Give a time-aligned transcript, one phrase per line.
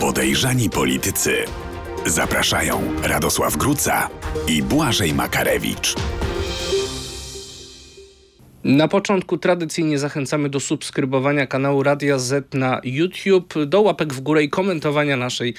[0.00, 1.44] Podejrzani politycy.
[2.06, 4.08] Zapraszają Radosław Gruca
[4.46, 5.94] i Błażej Makarewicz.
[8.64, 14.42] Na początku tradycyjnie zachęcamy do subskrybowania kanału Radia Z na YouTube, do łapek w górę
[14.42, 15.54] i komentowania naszej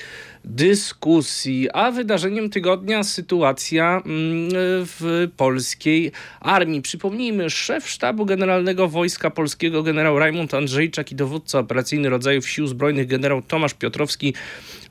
[0.45, 1.69] dyskusji.
[1.73, 4.49] A wydarzeniem tygodnia sytuacja mm,
[4.85, 6.81] w polskiej armii.
[6.81, 13.07] Przypomnijmy, szef sztabu generalnego Wojska Polskiego generał Rajmund Andrzejczak i dowódca operacyjny rodzajów sił zbrojnych
[13.07, 14.33] generał Tomasz Piotrowski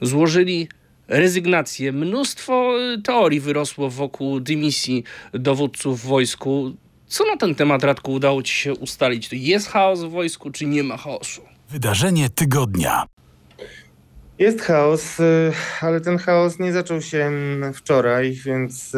[0.01, 0.69] złożyli
[1.09, 1.93] rezygnację.
[1.93, 2.73] Mnóstwo
[3.05, 6.73] teorii wyrosło wokół dymisji dowódców wojsku.
[7.11, 9.29] Co na ten temat, Radku, udało Ci się ustalić?
[9.29, 11.43] To jest chaos w wojsku, czy nie ma chaosu?
[11.71, 13.07] Wydarzenie tygodnia.
[14.39, 17.33] Jest chaos, y, ale ten chaos nie zaczął się
[17.75, 18.93] wczoraj, więc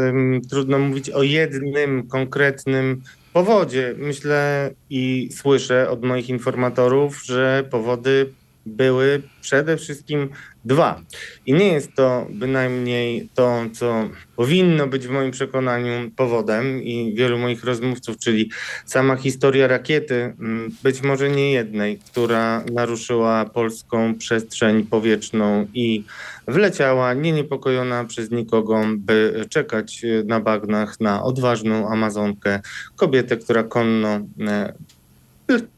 [0.51, 3.03] trudno mówić o jednym konkretnym
[3.33, 3.95] powodzie.
[3.99, 8.33] Myślę i słyszę od moich informatorów, że powody
[8.67, 10.29] były przede wszystkim
[10.65, 11.01] dwa.
[11.47, 17.39] I nie jest to bynajmniej to, co powinno być w moim przekonaniu powodem i wielu
[17.39, 18.51] moich rozmówców, czyli
[18.87, 26.05] sama historia rakiety, mm, być może nie jednej, która naruszyła polską przestrzeń powietrzną i
[26.49, 32.61] wleciała nieniepokojona przez nikogo, by czekać na bagnach na odważną Amazonkę,
[32.97, 34.73] kobietę, która konno e,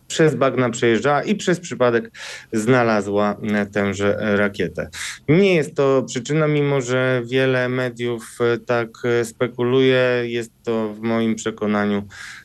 [0.07, 2.11] przez bagna przejeżdżała i przez przypadek
[2.53, 3.37] znalazła
[3.73, 4.89] tęże rakietę.
[5.29, 11.01] Nie jest to przyczyna, mimo że wiele mediów e, tak e, spekuluje, jest to w
[11.01, 12.03] moim przekonaniu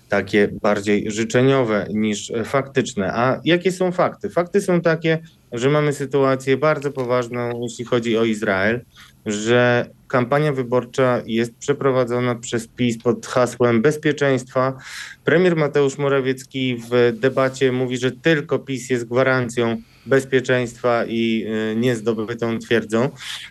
[0.09, 3.13] takie bardziej życzeniowe niż faktyczne.
[3.13, 4.29] A jakie są fakty?
[4.29, 5.19] Fakty są takie,
[5.51, 8.81] że mamy sytuację bardzo poważną, jeśli chodzi o Izrael,
[9.25, 14.77] że kampania wyborcza jest przeprowadzona przez PiS pod hasłem bezpieczeństwa.
[15.25, 22.59] Premier Mateusz Morawiecki w debacie mówi, że tylko PiS jest gwarancją bezpieczeństwa i y, niezdobytą
[22.59, 23.09] twierdzą.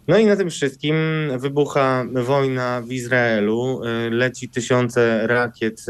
[0.09, 0.97] No i na tym wszystkim
[1.39, 5.87] wybucha wojna w Izraelu, y, leci tysiące rakiet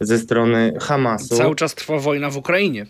[0.00, 1.36] ze strony Hamasu.
[1.36, 2.86] Cały czas trwa wojna w Ukrainie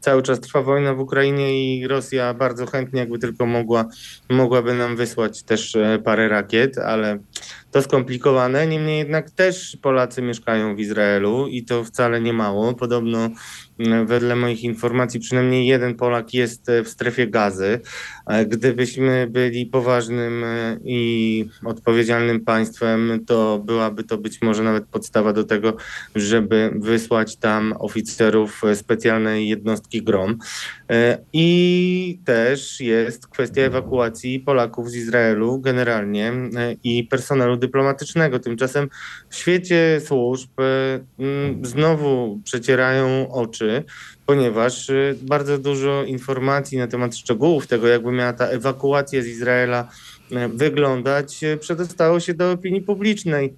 [0.00, 3.84] cały czas trwa wojna w Ukrainie i Rosja bardzo chętnie, jakby tylko mogła,
[4.30, 7.18] mogłaby nam wysłać też e, parę rakiet, ale
[7.70, 8.66] to skomplikowane.
[8.66, 12.74] Niemniej jednak też Polacy mieszkają w Izraelu i to wcale nie mało.
[12.74, 13.30] Podobno
[14.06, 17.80] wedle moich informacji przynajmniej jeden Polak jest e, w strefie gazy.
[18.26, 25.32] E, gdybyśmy byli poważnym e, i odpowiedzialnym państwem, to byłaby to być może nawet podstawa
[25.32, 25.76] do tego,
[26.14, 30.38] żeby wysłać tam oficerów specjalnej jednostki GROM.
[31.32, 36.32] I też jest kwestia ewakuacji Polaków z Izraelu generalnie
[36.84, 38.38] i personelu dyplomatycznego.
[38.38, 38.88] Tymczasem
[39.28, 40.50] w świecie służb
[41.62, 43.84] znowu przecierają oczy
[44.26, 44.90] ponieważ
[45.22, 49.88] bardzo dużo informacji na temat szczegółów tego, jakby miała ta ewakuacja z Izraela
[50.54, 53.54] wyglądać, przedostało się do opinii publicznej.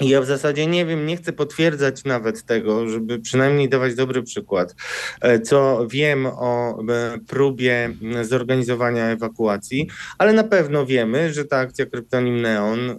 [0.00, 4.74] Ja w zasadzie nie wiem, nie chcę potwierdzać nawet tego, żeby przynajmniej dawać dobry przykład,
[5.20, 7.90] e, co wiem o e, próbie
[8.22, 12.96] zorganizowania ewakuacji, ale na pewno wiemy, że ta akcja Kryptonim Neon e,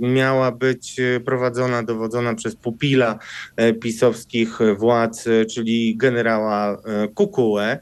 [0.00, 3.18] miała być prowadzona, dowodzona przez pupila
[3.82, 6.82] pisowskich władz, czyli generała
[7.14, 7.78] Kukułę,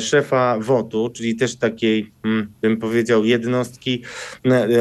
[0.00, 4.02] szefa WOT-u, czyli też takiej, hmm, bym powiedział, jednostki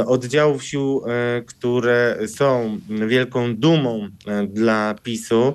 [0.05, 1.01] oddziałów sił,
[1.45, 5.53] które są wielkie wielką dumą e, dla PiSu.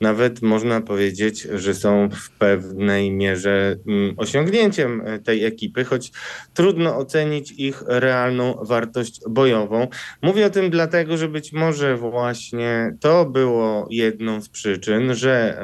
[0.00, 6.12] Nawet można powiedzieć, że są w pewnej mierze mm, osiągnięciem e, tej ekipy, choć
[6.54, 9.88] trudno ocenić ich realną wartość bojową.
[10.22, 15.62] Mówię o tym dlatego, że być może właśnie to było jedną z przyczyn, że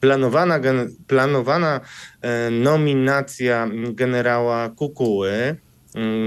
[0.00, 0.60] planowana,
[1.06, 1.80] planowana
[2.20, 5.56] e, nominacja generała Kukuły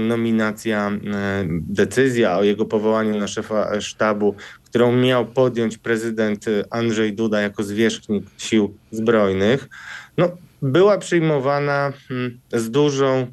[0.08, 4.34] nominacja, e, decyzja o jego powołaniu na szefa sztabu,
[4.64, 9.68] którą miał podjąć prezydent Andrzej Duda jako zwierzchnik sił zbrojnych,
[10.18, 10.30] no,
[10.62, 13.26] była przyjmowana mm, z dużą,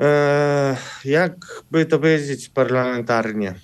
[0.00, 3.54] e, jakby to powiedzieć parlamentarnie,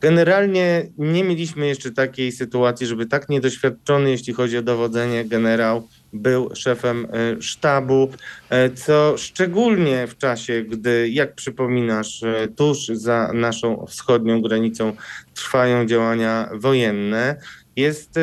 [0.00, 6.50] Generalnie nie mieliśmy jeszcze takiej sytuacji, żeby tak niedoświadczony, jeśli chodzi o dowodzenie, generał był
[6.54, 8.10] szefem e, sztabu,
[8.50, 14.92] e, co szczególnie w czasie, gdy, jak przypominasz, e, tuż za naszą wschodnią granicą
[15.34, 17.36] trwają działania wojenne,
[17.76, 18.18] jest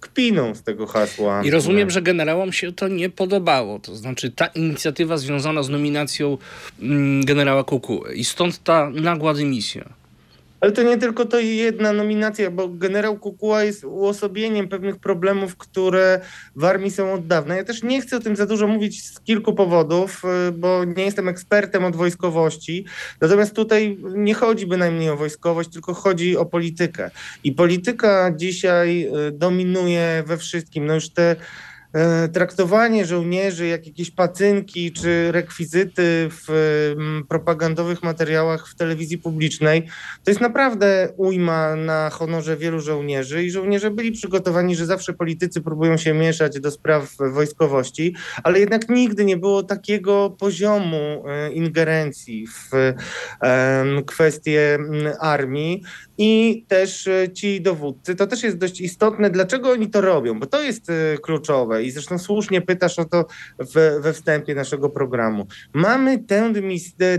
[0.00, 1.44] kpiną z tego hasła.
[1.44, 3.78] I rozumiem, że generałom się to nie podobało.
[3.78, 6.38] To znaczy ta inicjatywa związana z nominacją
[6.82, 10.03] mm, generała Kukuły i stąd ta nagła dymisja.
[10.64, 16.20] Ale to nie tylko to jedna nominacja, bo generał Kukuła jest uosobieniem pewnych problemów, które
[16.56, 17.56] w armii są od dawna.
[17.56, 21.04] Ja też nie chcę o tym za dużo mówić z kilku powodów, y, bo nie
[21.04, 22.84] jestem ekspertem od wojskowości.
[23.20, 27.10] Natomiast tutaj nie chodzi bynajmniej o wojskowość, tylko chodzi o politykę.
[27.44, 30.86] I polityka dzisiaj y, dominuje we wszystkim.
[30.86, 31.36] No już te
[32.32, 36.50] traktowanie żołnierzy jak jakieś pacynki czy rekwizyty w
[36.96, 39.82] mm, propagandowych materiałach w telewizji publicznej,
[40.24, 45.60] to jest naprawdę ujma na honorze wielu żołnierzy i żołnierze byli przygotowani, że zawsze politycy
[45.60, 52.46] próbują się mieszać do spraw wojskowości, ale jednak nigdy nie było takiego poziomu e, ingerencji
[52.46, 52.70] w
[54.06, 55.82] kwestie mm, armii
[56.18, 58.14] i też e, ci dowódcy.
[58.14, 60.92] To też jest dość istotne, dlaczego oni to robią, bo to jest
[61.22, 63.26] kluczowe i zresztą słusznie pytasz o to
[63.58, 65.46] we, we wstępie naszego programu.
[65.72, 66.52] Mamy tę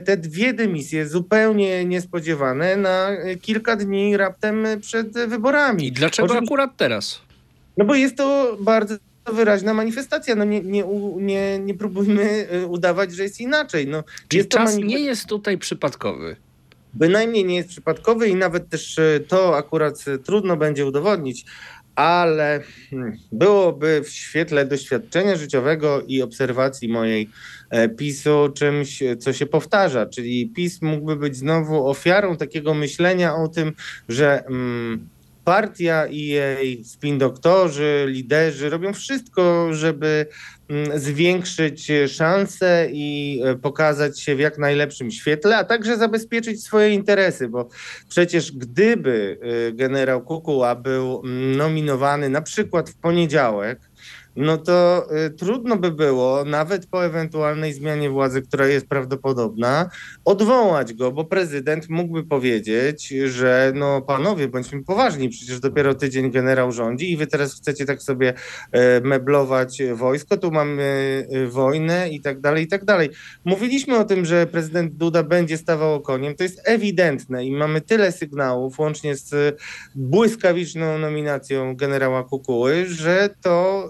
[0.05, 3.09] te dwie dymisje zupełnie niespodziewane na
[3.41, 5.87] kilka dni raptem przed wyborami.
[5.87, 7.21] I dlaczego Oczywiście, akurat teraz?
[7.77, 8.95] No bo jest to bardzo
[9.33, 10.35] wyraźna manifestacja.
[10.35, 10.83] No nie, nie,
[11.17, 13.87] nie, nie próbujmy y, udawać, że jest inaczej.
[13.87, 16.35] No, Czyli jest czas nie jest tutaj przypadkowy.
[16.93, 21.45] Bynajmniej nie jest przypadkowy i nawet też y, to akurat y, trudno będzie udowodnić,
[21.95, 27.29] ale hmm, byłoby w świetle doświadczenia życiowego i obserwacji mojej
[27.69, 33.47] e, PiSu czymś, co się powtarza, czyli PiS mógłby być znowu ofiarą takiego myślenia o
[33.47, 33.73] tym,
[34.09, 35.07] że mm,
[35.45, 40.25] partia i jej spin doktorzy, liderzy robią wszystko, żeby
[40.95, 47.49] zwiększyć szanse i e, pokazać się w jak najlepszym świetle, a także zabezpieczyć swoje interesy,
[47.49, 47.69] bo
[48.09, 53.79] przecież gdyby e, generał Kukuła był mm, nominowany na przykład w poniedziałek,
[54.35, 59.89] no to y, trudno by było, nawet po ewentualnej zmianie władzy, która jest prawdopodobna,
[60.25, 66.71] odwołać go, bo prezydent mógłby powiedzieć, że no panowie, bądźmy poważni, przecież dopiero tydzień generał
[66.71, 68.33] rządzi i wy teraz chcecie tak sobie
[68.71, 70.83] e, meblować wojsko, tu mamy
[71.31, 73.09] e, wojnę i tak dalej, i tak dalej.
[73.45, 78.11] Mówiliśmy o tym, że prezydent Duda będzie stawał koniem, to jest ewidentne i mamy tyle
[78.11, 79.59] sygnałów, łącznie z
[79.95, 83.89] błyskawiczną nominacją generała Kukuły, że to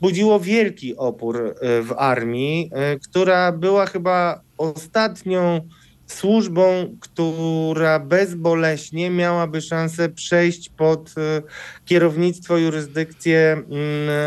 [0.00, 5.68] budziło wielki opór e, w armii, e, która była chyba ostatnią
[6.06, 11.42] służbą, która bezboleśnie miałaby szansę przejść pod e,
[11.84, 13.62] kierownictwo, jurysdykcję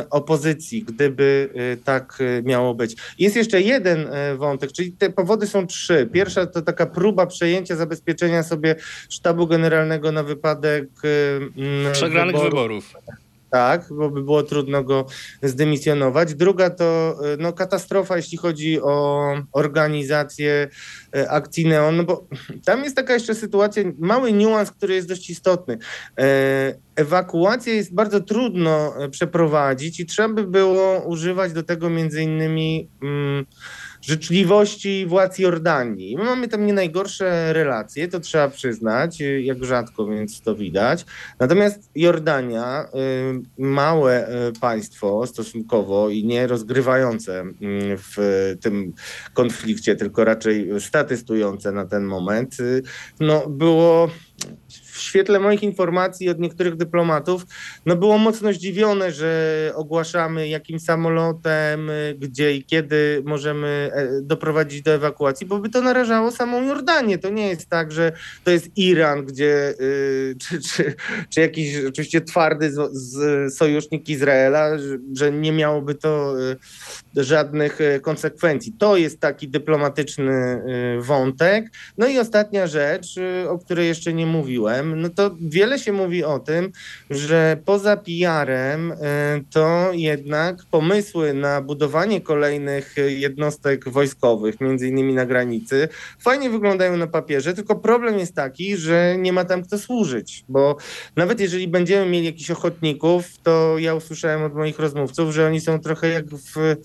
[0.09, 1.49] opozycji, gdyby
[1.83, 2.95] tak miało być.
[3.19, 4.07] Jest jeszcze jeden
[4.37, 6.09] wątek, czyli te powody są trzy.
[6.13, 8.75] Pierwsza to taka próba przejęcia zabezpieczenia sobie
[9.09, 10.87] sztabu generalnego na wypadek
[11.93, 12.93] przegranych wyborów.
[12.93, 12.93] wyborów.
[13.49, 15.05] Tak, bo by było trudno go
[15.43, 16.35] zdymisjonować.
[16.35, 20.67] Druga to y, no, katastrofa, jeśli chodzi o organizację
[21.15, 22.27] y, akcji Neon, no bo
[22.65, 25.73] tam jest taka jeszcze sytuacja, mały niuans, który jest dość istotny.
[25.73, 32.89] Y, ewakuację jest bardzo trudno przeprowadzić i trzeba by było używać do tego między innymi.
[33.03, 33.45] Mm,
[34.01, 36.17] życzliwości władz Jordanii.
[36.17, 41.05] My mamy tam nie najgorsze relacje, to trzeba przyznać, jak rzadko, więc to widać.
[41.39, 42.85] Natomiast Jordania,
[43.57, 47.43] y, małe y, państwo stosunkowo i nie rozgrywające
[47.97, 48.93] w tym
[49.33, 52.83] konflikcie, tylko raczej statystujące na ten moment, y,
[53.19, 54.09] no było
[54.99, 57.45] w świetle moich informacji od niektórych dyplomatów,
[57.85, 64.91] no było mocno zdziwione, że ogłaszamy jakim samolotem, gdzie i kiedy możemy e, doprowadzić do
[64.91, 67.17] ewakuacji, bo by to narażało samą Jordanię.
[67.17, 68.11] To nie jest tak, że
[68.43, 70.95] to jest Iran, gdzie y, czy, czy,
[71.29, 74.77] czy jakiś oczywiście twardy z, z sojusznik Izraela,
[75.13, 76.57] że nie miałoby to y,
[77.15, 78.73] żadnych y, konsekwencji.
[78.79, 80.61] To jest taki dyplomatyczny
[80.99, 81.71] wątek.
[81.97, 83.15] No i ostatnia rzecz,
[83.47, 86.71] o której jeszcze nie mówiłem, no to wiele się mówi o tym,
[87.09, 88.95] że poza PR-em e,
[89.49, 95.89] to jednak pomysły na budowanie kolejnych jednostek wojskowych, między innymi na granicy,
[96.19, 100.77] fajnie wyglądają na papierze, tylko problem jest taki, że nie ma tam kto służyć, bo
[101.15, 105.79] nawet jeżeli będziemy mieli jakichś ochotników, to ja usłyszałem od moich rozmówców, że oni są
[105.79, 106.75] trochę jak w,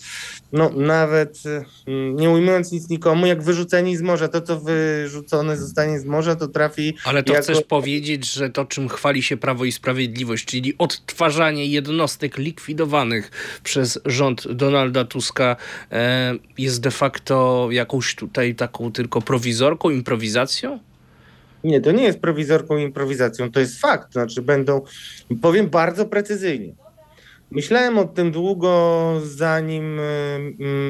[0.52, 1.42] no nawet
[1.86, 4.28] mm, nie ujmując nic nikomu, jak wyrzuceni z morza.
[4.28, 6.94] To, co wyrzucone zostanie z morza, to trafi.
[7.04, 7.42] Ale to jako...
[7.42, 13.30] chcesz powiedzieć, powiedzieć, że to, czym chwali się Prawo i Sprawiedliwość, czyli odtwarzanie jednostek likwidowanych
[13.62, 15.56] przez rząd Donalda Tuska,
[15.92, 20.78] e, jest de facto jakąś tutaj taką tylko prowizorką, improwizacją?
[21.64, 24.12] Nie, to nie jest prowizorką, improwizacją, to jest fakt.
[24.12, 24.80] Znaczy będą,
[25.42, 26.74] powiem bardzo precyzyjnie,
[27.54, 30.00] Myślałem o tym długo, zanim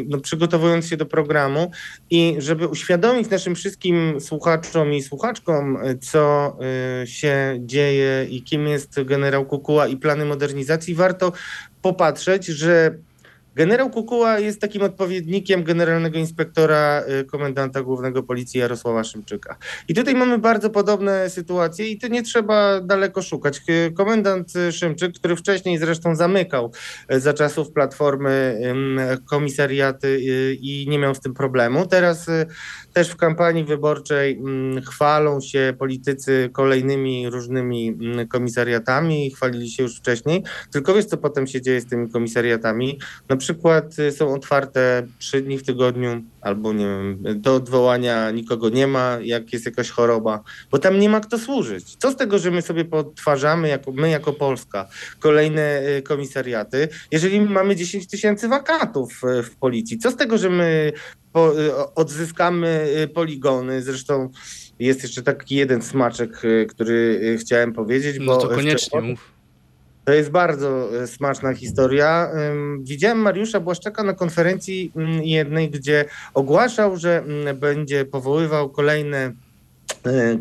[0.06, 1.70] no, przygotowując się do programu
[2.10, 6.56] i żeby uświadomić naszym wszystkim słuchaczom i słuchaczkom, co
[7.04, 11.32] się dzieje i kim jest generał Kukuła i plany modernizacji, warto
[11.82, 12.94] popatrzeć, że
[13.54, 19.56] Generał Kukuła jest takim odpowiednikiem generalnego inspektora y, komendanta głównego policji Jarosława Szymczyka.
[19.88, 23.60] I tutaj mamy bardzo podobne sytuacje i to nie trzeba daleko szukać.
[23.96, 26.72] Komendant Szymczyk, który wcześniej zresztą zamykał
[27.12, 28.60] y, za czasów Platformy
[29.26, 32.26] komisariaty y, i nie miał z tym problemu, teraz
[32.92, 34.42] też w kampanii wyborczej
[34.86, 40.42] chwalą się politycy kolejnymi różnymi komisariatami, chwalili się już wcześniej.
[40.72, 42.98] Tylko wiesz, co potem się dzieje z tymi komisariatami?
[43.28, 48.68] Na przykład y, są otwarte trzy dni w tygodniu, albo nie wiem, do odwołania nikogo
[48.68, 51.96] nie ma, jak jest jakaś choroba, bo tam nie ma kto służyć.
[51.96, 57.40] Co z tego, że my sobie podtwarzamy, jako, my jako Polska, kolejne y, komisariaty, jeżeli
[57.40, 59.98] mamy 10 tysięcy wakatów y, w policji?
[59.98, 60.92] Co z tego, że my
[61.32, 61.52] po,
[61.94, 63.82] odzyskamy poligony?
[63.82, 64.30] Zresztą
[64.78, 68.16] jest jeszcze taki jeden smaczek, który chciałem powiedzieć.
[68.20, 69.33] No to koniecznie mów.
[70.04, 72.30] To jest bardzo e, smaczna historia.
[72.80, 79.32] Widziałem Mariusza Błaszczaka na konferencji mm, jednej, gdzie ogłaszał, że mm, będzie powoływał kolejne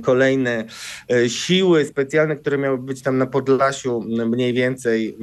[0.02, 0.66] kolejne
[1.12, 5.18] e, siły specjalne, które miały być tam na Podlasiu mniej więcej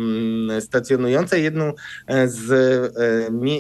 [0.60, 1.40] stacjonujące.
[1.40, 1.72] Jedną
[2.06, 2.92] e, z,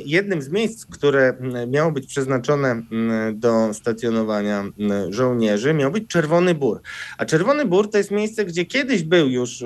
[0.04, 1.36] jednym z miejsc, które
[1.68, 2.82] miało być przeznaczone
[3.32, 4.64] do stacjonowania
[5.08, 6.80] żołnierzy, miał być Czerwony Bór.
[7.18, 9.64] A Czerwony Bór to jest miejsce, gdzie kiedyś był już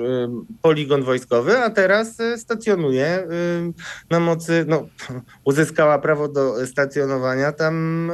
[0.61, 3.27] poligon wojskowy, a teraz stacjonuje
[4.09, 4.87] na mocy, no,
[5.43, 8.11] uzyskała prawo do stacjonowania tam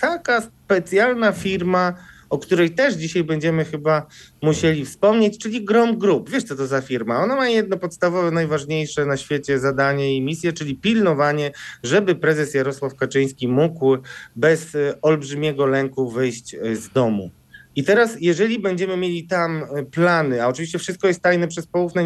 [0.00, 1.94] taka specjalna firma,
[2.30, 4.06] o której też dzisiaj będziemy chyba
[4.42, 6.30] musieli wspomnieć, czyli Grom Group.
[6.30, 7.22] Wiesz, co to za firma?
[7.22, 11.52] Ona ma jedno podstawowe, najważniejsze na świecie zadanie i misję, czyli pilnowanie,
[11.82, 13.96] żeby prezes Jarosław Kaczyński mógł
[14.36, 17.30] bez e, olbrzymiego lęku wyjść e, z domu.
[17.76, 22.04] I teraz, jeżeli będziemy mieli tam e, plany, a oczywiście wszystko jest tajne przez poufne,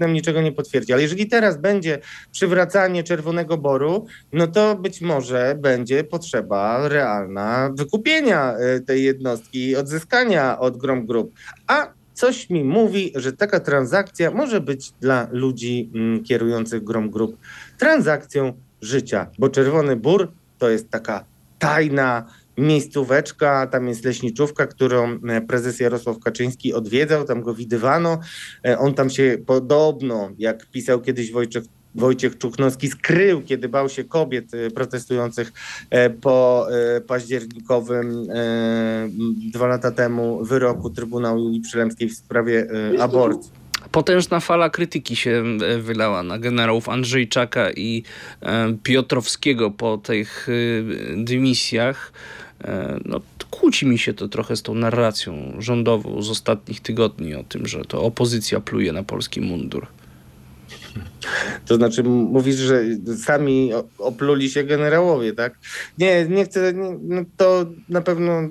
[0.00, 0.92] nam niczego nie potwierdzi.
[0.92, 1.98] Ale jeżeli teraz będzie
[2.32, 10.58] przywracanie Czerwonego Boru, no to być może będzie potrzeba realna wykupienia e, tej jednostki, odzyskania
[10.58, 11.34] od Grom Group.
[11.66, 17.36] A coś mi mówi, że taka transakcja może być dla ludzi mm, kierujących Grom Group
[17.78, 18.52] transakcją
[18.82, 21.24] życia, bo Czerwony Bór to jest taka
[21.58, 22.26] tajna
[22.60, 28.20] miejscóweczka, tam jest leśniczówka, którą e, prezes Jarosław Kaczyński odwiedzał, tam go widywano.
[28.66, 31.64] E, on tam się podobno, jak pisał kiedyś Wojciech
[31.94, 35.52] Wojciech Czuknowski skrył, kiedy bał się kobiet e, protestujących
[36.20, 36.66] po
[37.06, 38.26] październikowym
[39.52, 42.66] dwa lata temu wyroku Trybunału Julii Przylemskiej w sprawie
[43.00, 43.52] aborcji.
[43.92, 45.44] Potężna fala krytyki się
[45.78, 48.02] wylała na generałów Andrzejczaka i
[48.82, 50.48] Piotrowskiego po tych
[51.16, 52.12] dymisjach.
[52.64, 57.44] E, no, kłóci mi się to trochę z tą narracją rządową z ostatnich tygodni o
[57.44, 59.86] tym, że to opozycja pluje na polski mundur.
[61.66, 62.84] To znaczy mówisz, że
[63.16, 65.58] sami opluli się generałowie, tak?
[65.98, 68.48] Nie, nie chcę, nie, no to na pewno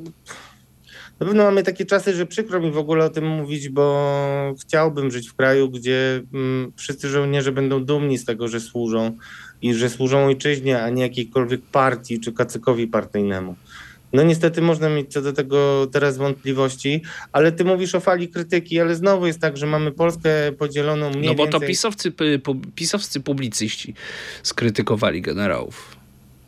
[1.20, 5.12] na pewno mamy takie czasy, że przykro mi w ogóle o tym mówić, bo chciałbym
[5.12, 9.18] żyć w kraju, gdzie mm, wszyscy żołnierze będą dumni z tego, że służą
[9.62, 13.56] i że służą ojczyźnie, a nie jakiejkolwiek partii czy kacykowi partyjnemu.
[14.14, 17.02] No niestety można mieć co do tego teraz wątpliwości,
[17.32, 21.26] ale ty mówisz o fali krytyki, ale znowu jest tak, że mamy Polskę podzieloną mniej
[21.26, 21.62] No bo więcej...
[21.62, 22.12] to pisowcy,
[22.76, 23.94] pisowscy publicyści
[24.44, 25.96] skrytykowali generałów.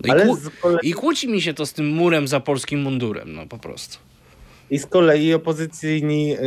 [0.06, 0.89] No ale i, kłó- kolei...
[0.89, 3.98] I kłóci mi się to z tym murem za polskim mundurem, no po prostu.
[4.70, 6.38] I z kolei opozycyjni, yy,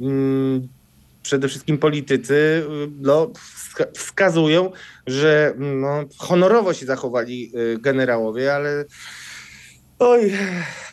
[0.00, 0.60] yy,
[1.22, 3.30] przede wszystkim politycy, yy, no,
[3.94, 4.72] wskazują,
[5.06, 8.84] że no, honorowo się zachowali y, generałowie, ale
[9.98, 10.32] Oj,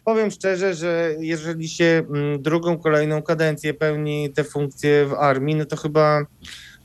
[0.05, 5.65] powiem szczerze, że jeżeli się mm, drugą, kolejną kadencję pełni te funkcje w armii, no
[5.65, 6.25] to chyba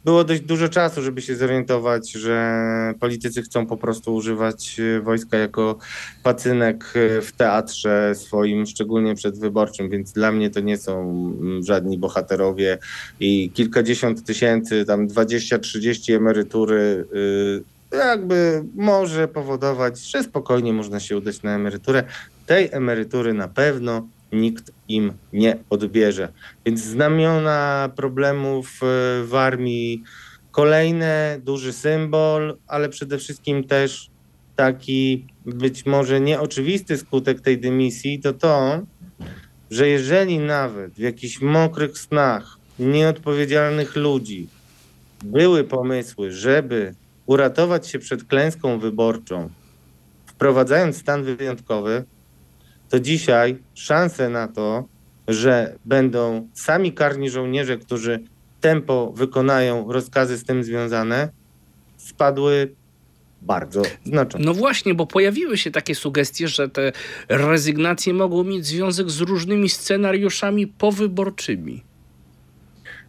[0.05, 5.37] było dość dużo czasu, żeby się zorientować, że politycy chcą po prostu używać e, wojska
[5.37, 5.79] jako
[6.23, 11.01] pacynek e, w teatrze swoim, szczególnie przedwyborczym, więc dla mnie to nie są
[11.41, 12.79] mm, żadni bohaterowie
[13.21, 21.42] i kilkadziesiąt tysięcy, tam 20-30 emerytury y, jakby może powodować, że spokojnie można się udać
[21.42, 22.04] na emeryturę.
[22.47, 26.33] Tej emerytury na pewno nikt im nie odbierze.
[26.66, 28.87] Więc znamiona problemów e,
[29.25, 30.02] w armii,
[30.50, 34.11] kolejne, duży symbol, ale przede wszystkim też
[34.57, 38.80] taki być może nieoczywisty skutek tej dymisji, to to,
[39.71, 44.49] że jeżeli nawet w jakichś mokrych snach nieodpowiedzialnych ludzi
[45.25, 46.95] były pomysły, żeby
[47.29, 49.51] uratować się przed klęską wyborczą,
[50.27, 52.05] wprowadzając stan wyjątkowy,
[52.89, 54.85] to dzisiaj szanse na to,
[55.29, 58.21] że będą sami karni żołnierze, którzy
[58.61, 61.29] tempo wykonają rozkazy z tym związane,
[61.97, 62.75] spadły
[63.43, 64.47] bardzo znacząco.
[64.47, 66.93] No właśnie, bo pojawiły się takie sugestie, że te
[67.29, 71.88] rezygnacje mogą mieć związek z różnymi scenariuszami powyborczymi.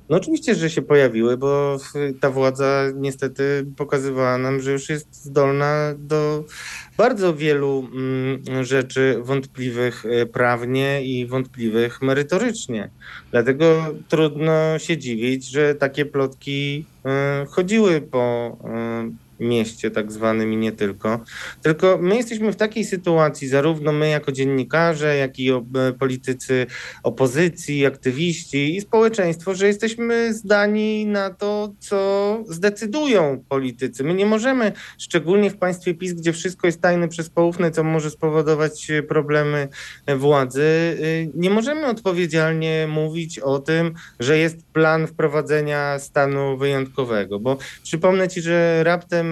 [0.10, 1.78] No oczywiście, że się pojawiły, bo
[2.22, 6.44] ta władza niestety pokazywała nam, że już jest zdolna do
[6.98, 12.89] bardzo wielu mm, rzeczy wątpliwych e, prawnie i wątpliwych merytorycznie.
[13.32, 20.58] Dlatego trudno się dziwić, że takie plotki e, chodziły po e, mieście tak zwanym i
[20.58, 21.19] nie tylko.
[21.62, 25.50] Tylko my jesteśmy w takiej sytuacji, zarówno my jako dziennikarze, jak i
[26.00, 26.65] politycy
[27.03, 32.00] opozycji, aktywiści i społeczeństwo, że jesteśmy zdani na to, co
[32.48, 34.03] zdecydują politycy.
[34.03, 38.10] My nie możemy, szczególnie w państwie PiS, gdzie wszystko jest tajne przez poufne, co może
[38.10, 39.67] spowodować problemy
[40.17, 47.58] władzy, y, nie możemy odpowiedzialnie mówić o tym, że jest plan wprowadzenia stanu wyjątkowego, bo
[47.84, 49.28] przypomnę ci, że raptem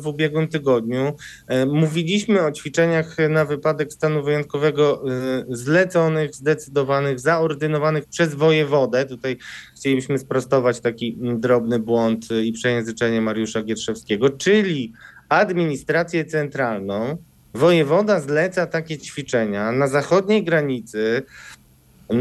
[0.00, 1.16] w ubiegłym tygodniu.
[1.46, 9.06] E, mówiliśmy o ćwiczeniach na wypadek stanu wyjątkowego e, zleconych, zdecydowanych, zaordynowanych przez wojewodę.
[9.06, 9.36] Tutaj
[9.76, 14.92] chcielibyśmy sprostować taki drobny błąd i przejęzyczenie Mariusza Gierszewskiego, czyli
[15.28, 17.18] administrację centralną.
[17.54, 21.22] Wojewoda zleca takie ćwiczenia na zachodniej granicy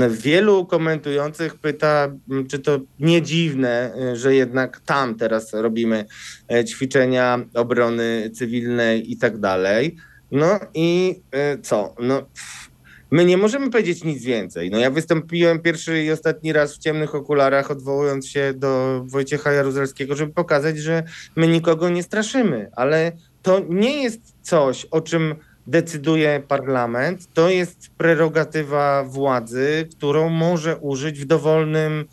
[0.10, 2.12] Wielu komentujących pyta,
[2.50, 6.06] czy to nie dziwne, y, że jednak tam teraz robimy
[6.54, 9.96] e, ćwiczenia obrony cywilnej i tak dalej.
[10.32, 11.96] No i e, co?
[12.00, 12.26] No,
[13.12, 14.70] my nie możemy powiedzieć nic więcej.
[14.70, 20.16] No ja wystąpiłem pierwszy i ostatni raz w ciemnych okularach, odwołując się do Wojciecha Jaruzelskiego,
[20.16, 21.04] żeby pokazać, że
[21.36, 23.12] my nikogo nie straszymy, ale
[23.42, 25.36] to nie jest coś, o czym
[25.68, 27.34] decyduje parlament.
[27.34, 32.06] To jest prerogatywa władzy, którą może użyć w dowolnym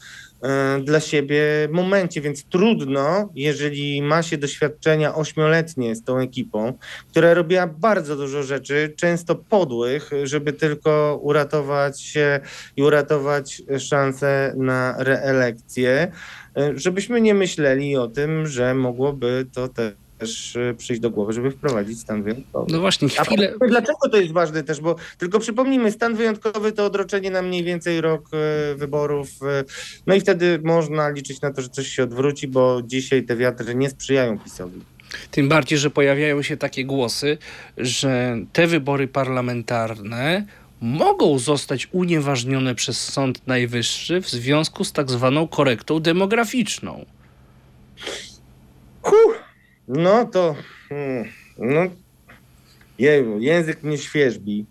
[0.43, 6.73] e, dla siebie momencie, więc trudno, jeżeli ma się doświadczenia ośmioletnie z tą ekipą,
[7.11, 12.41] która robiła bardzo dużo rzeczy, często podłych, żeby tylko uratować się
[12.77, 16.13] i uratować szansę na reelekcję,
[16.57, 21.33] e, żebyśmy nie myśleli o tym, że mogłoby to też też e, przyjść do głowy,
[21.33, 22.73] żeby wprowadzić stan wyjątkowy.
[22.73, 23.55] No właśnie, chwilę...
[23.61, 27.65] A dlaczego to jest ważne też, bo tylko przypomnijmy, stan wyjątkowy to odroczenie na mniej
[27.65, 29.65] więcej rok e, wyborów, e,
[30.07, 33.75] no i wtedy można liczyć na to, że coś się odwróci, bo dzisiaj te wiatry
[33.75, 34.81] nie sprzyjają PiSowi.
[35.31, 37.39] Tym bardziej, że pojawiają się takie głosy,
[37.77, 40.47] że te wybory parlamentarne
[40.81, 47.05] mogą zostać unieważnione przez Sąd Najwyższy w związku z tak zwaną korektą demograficzną.
[49.03, 49.52] Huh.
[49.89, 50.57] No to,
[50.89, 51.81] hmm, no,
[52.99, 54.67] jeju, język mnie świeżbi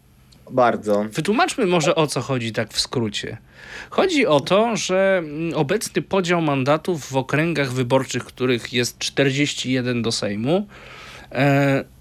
[0.52, 1.06] bardzo.
[1.12, 3.38] Wytłumaczmy może o co chodzi tak w skrócie.
[3.89, 10.12] Chodzi o to, że mm, obecny podział mandatów w okręgach wyborczych, których jest 41 do
[10.12, 10.67] Sejmu,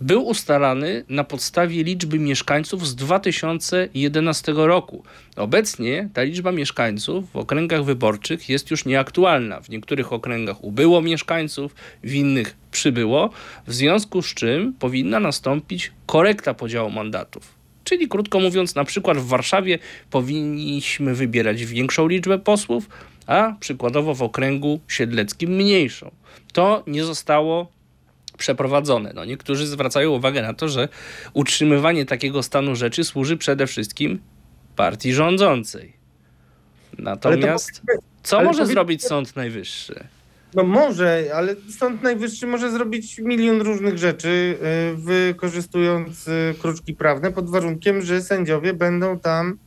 [0.00, 5.04] był ustalany na podstawie liczby mieszkańców z 2011 roku.
[5.36, 9.60] Obecnie ta liczba mieszkańców w okręgach wyborczych jest już nieaktualna.
[9.60, 13.30] W niektórych okręgach ubyło mieszkańców, w innych przybyło,
[13.66, 17.60] w związku z czym powinna nastąpić korekta podziału mandatów.
[17.84, 19.78] Czyli krótko mówiąc, na przykład w Warszawie
[20.10, 22.88] powinniśmy wybierać większą liczbę posłów,
[23.26, 26.10] a przykładowo w okręgu siedleckim mniejszą.
[26.52, 27.72] To nie zostało
[28.40, 29.12] przeprowadzone.
[29.14, 30.88] No, niektórzy zwracają uwagę na to, że
[31.35, 34.20] utrzymywanie takiego stanu rzeczy służy przede wszystkim
[34.76, 35.92] partii rządzącej.
[36.98, 40.05] Natomiast to, co ale może zrobić Sąd Najwyższy?
[40.55, 44.59] No może, ale Sąd Najwyższy może zrobić milion różnych rzeczy,
[44.92, 49.59] y, wykorzystując y, kruczki prawne, pod warunkiem, że sędziowie będą tam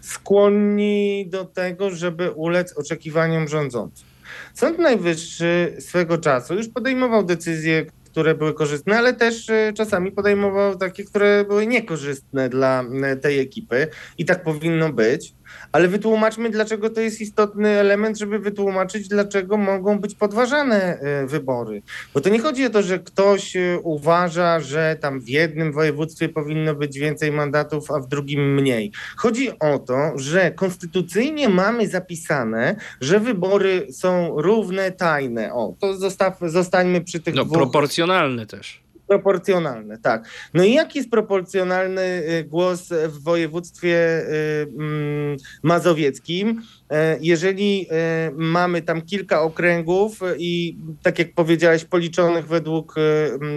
[0.00, 4.06] skłonni do tego, żeby ulec oczekiwaniom rządzących.
[4.54, 10.76] Sąd Najwyższy swego czasu już podejmował decyzje, które były korzystne, ale też e, czasami podejmował
[10.76, 13.88] takie, które były niekorzystne dla e, tej ekipy.
[14.18, 15.34] I tak powinno być
[15.72, 21.82] ale wytłumaczmy, dlaczego to jest istotny element, żeby wytłumaczyć, dlaczego mogą być podważane e, wybory.
[22.14, 26.28] Bo to nie chodzi o to, że ktoś e, uważa, że tam w jednym województwie
[26.28, 28.92] powinno być więcej mandatów, a w drugim mniej.
[29.16, 35.54] Chodzi o to, że konstytucyjnie mamy zapisane, że wybory są równe, tajne.
[35.54, 37.58] O, to zostaw, zostańmy przy tych no, dwóch.
[37.58, 38.82] proporcjonalne też
[39.12, 40.28] Proporcjonalne, tak.
[40.54, 46.62] No i jaki jest proporcjonalny y, głos w województwie y, mm, mazowieckim?
[46.92, 53.02] E, jeżeli e, mamy tam kilka okręgów i tak jak powiedziałeś, policzonych według e,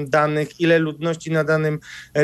[0.07, 1.79] danych, ile ludności na danym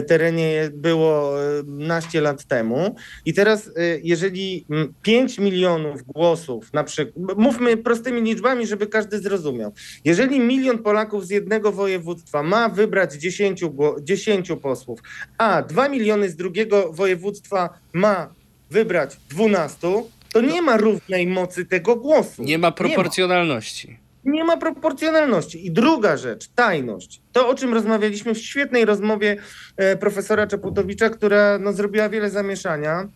[0.08, 1.34] terenie było
[1.66, 2.96] naście lat temu.
[3.26, 3.72] I teraz,
[4.04, 4.66] jeżeli
[5.02, 9.74] 5 milionów głosów, na przykład, mówmy prostymi liczbami, żeby każdy zrozumiał.
[10.06, 13.64] Jeżeli milion Polaków z jednego województwa ma wybrać 10,
[14.02, 15.00] 10 posłów,
[15.38, 18.34] a 2 miliony z drugiego województwa ma
[18.70, 19.88] wybrać 12,
[20.34, 22.44] to nie ma równej mocy tego głosu.
[22.44, 23.88] Nie ma proporcjonalności.
[23.88, 24.02] Nie ma.
[24.38, 25.66] nie ma proporcjonalności.
[25.66, 27.22] I druga rzecz, tajność.
[27.32, 29.38] To, o czym rozmawialiśmy w świetnej rozmowie
[29.78, 33.08] e, profesora Czaputowicza, która no, zrobiła wiele zamieszania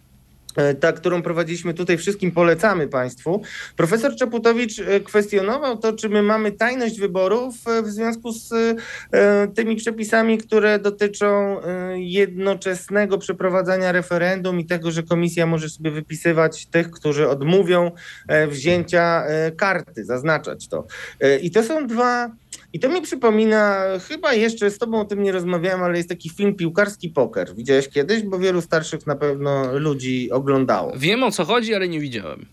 [0.79, 3.41] ta, którą prowadziliśmy tutaj, wszystkim polecamy Państwu.
[3.75, 8.53] Profesor Czaputowicz e, kwestionował to, czy my mamy tajność wyborów e, w związku z
[9.55, 11.57] tymi przepisami, które dotyczą
[11.95, 17.91] jednoczesnego przeprowadzania referendum i tego, że komisja może sobie wypisywać tych, którzy odmówią
[18.47, 19.23] wzięcia
[19.57, 20.87] karty, zaznaczać to.
[21.41, 22.31] I to są dwa
[22.75, 26.29] i to mi przypomina, chyba jeszcze z tobą o tym nie rozmawiałem, ale jest taki
[26.29, 27.55] film Piłkarski Poker.
[27.55, 28.23] Widziałeś kiedyś?
[28.23, 30.93] Bo wielu starszych na pewno ludzi oglądało.
[30.97, 32.45] Wiem o co chodzi, ale nie widziałem.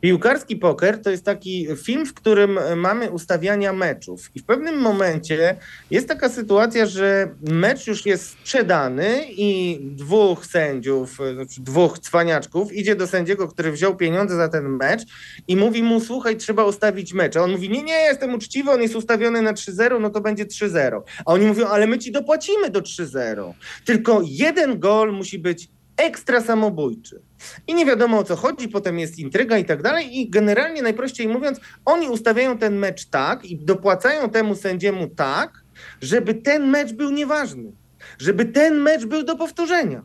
[0.00, 4.30] Piłkarski poker to jest taki film, w którym mamy ustawiania meczów.
[4.34, 5.56] I w pewnym momencie
[5.90, 12.96] jest taka sytuacja, że mecz już jest sprzedany i dwóch sędziów, znaczy dwóch cwaniaczków idzie
[12.96, 15.02] do sędziego, który wziął pieniądze za ten mecz
[15.48, 17.36] i mówi mu, słuchaj, trzeba ustawić mecz.
[17.36, 20.46] A on mówi, nie, nie, jestem uczciwy, on jest ustawiony na 3-0, no to będzie
[20.46, 21.00] 3-0.
[21.26, 23.52] A oni mówią, ale my ci dopłacimy do 3-0.
[23.84, 25.68] Tylko jeden gol musi być
[26.00, 27.22] ekstra samobójczy.
[27.66, 30.18] I nie wiadomo o co chodzi, potem jest intryga i tak dalej.
[30.18, 35.64] I generalnie, najprościej mówiąc, oni ustawiają ten mecz tak i dopłacają temu sędziemu tak,
[36.00, 37.72] żeby ten mecz był nieważny.
[38.18, 40.02] Żeby ten mecz był do powtórzenia.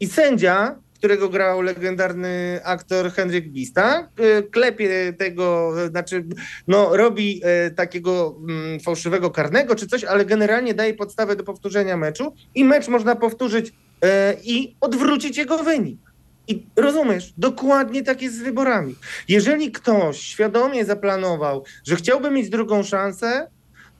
[0.00, 6.24] I sędzia, którego grał legendarny aktor Henryk Bista, e, klepie tego, znaczy
[6.68, 11.96] no, robi e, takiego mm, fałszywego karnego czy coś, ale generalnie daje podstawę do powtórzenia
[11.96, 13.72] meczu i mecz można powtórzyć
[14.44, 15.98] i odwrócić jego wynik.
[16.48, 18.94] I rozumiesz, dokładnie tak jest z wyborami.
[19.28, 23.48] Jeżeli ktoś świadomie zaplanował, że chciałby mieć drugą szansę,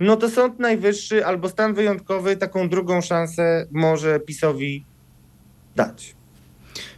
[0.01, 4.85] no to Sąd Najwyższy albo stan wyjątkowy taką drugą szansę może PiSowi
[5.77, 6.15] dać.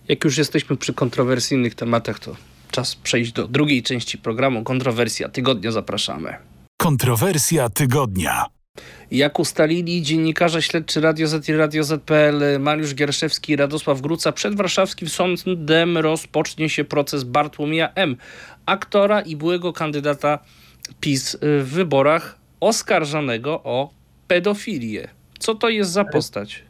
[0.09, 2.37] Jak już jesteśmy przy kontrowersyjnych tematach, to
[2.71, 4.65] czas przejść do drugiej części programu.
[4.65, 6.35] Kontrowersja tygodnia zapraszamy.
[6.77, 8.47] Kontrowersja tygodnia.
[9.13, 14.55] Jak ustalili dziennikarze śledczy Radio Z i Radio ZPL Mariusz Gierszewski i Radosław Gruca, przed
[14.55, 18.17] warszawskim sądem rozpocznie się proces Bartłomieja M.,
[18.67, 20.39] aktora i byłego kandydata
[21.01, 23.91] PiS w wyborach oskarżanego o
[24.29, 25.09] pedofilię.
[25.39, 26.63] Co to jest za postać?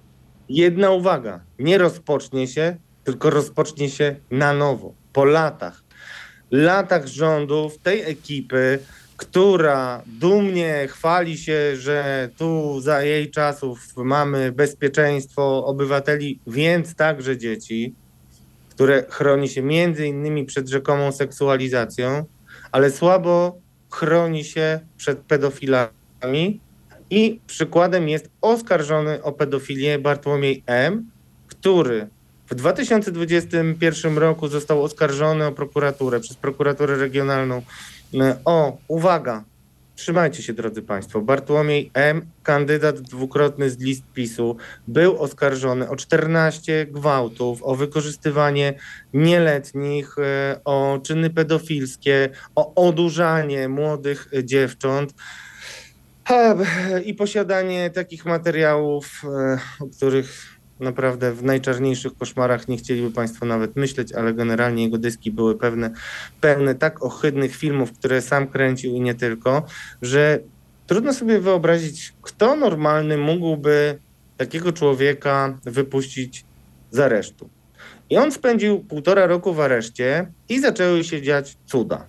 [0.49, 1.41] Jedna uwaga.
[1.59, 5.83] Nie rozpocznie się, tylko rozpocznie się na nowo, po latach.
[6.51, 8.79] Latach rządów tej ekipy,
[9.23, 17.95] która dumnie chwali się, że tu za jej czasów mamy bezpieczeństwo obywateli, więc także dzieci,
[18.71, 22.25] które chroni się między innymi przed rzekomą seksualizacją,
[22.73, 23.59] ale słabo
[23.91, 26.61] chroni się przed pedofilami
[27.11, 31.11] i przykładem jest oskarżony o pedofilię Bartłomiej M.,
[31.49, 32.09] który
[32.51, 37.63] w 2021 roku został oskarżony o prokuraturę przez prokuraturę regionalną
[38.45, 39.45] o, uwaga,
[39.95, 41.21] Trzymajcie się, drodzy Państwo.
[41.21, 44.57] Bartłomiej M., kandydat dwukrotny z list PiSu,
[44.89, 48.75] był oskarżony o 14 gwałtów, o wykorzystywanie
[49.15, 55.15] nieletnich, e, o czyny pedofilskie, o odurzanie młodych dziewcząt
[57.05, 60.52] i posiadanie takich materiałów, e, o których
[60.83, 65.91] naprawdę w najczarniejszych koszmarach nie chcieliby Państwo nawet myśleć, ale generalnie jego dyski były pewne,
[66.41, 69.63] pełne tak ohydnych filmów, które sam kręcił i nie tylko,
[70.03, 70.39] że
[70.87, 73.99] trudno sobie wyobrazić, kto normalny mógłby
[74.37, 76.45] takiego człowieka wypuścić
[76.91, 77.49] z aresztu.
[78.11, 82.07] I on spędził półtora roku w areszcie i zaczęły się dziać cuda.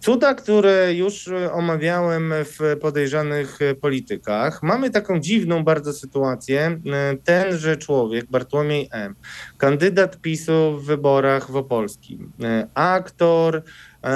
[0.00, 4.62] Cuda, które już e, omawiałem w podejrzanych e, politykach.
[4.62, 6.80] Mamy taką dziwną bardzo sytuację.
[6.86, 9.14] E, tenże człowiek, Bartłomiej M.,
[9.58, 12.32] kandydat PiSu w wyborach w Opolskim,
[12.74, 13.62] aktor,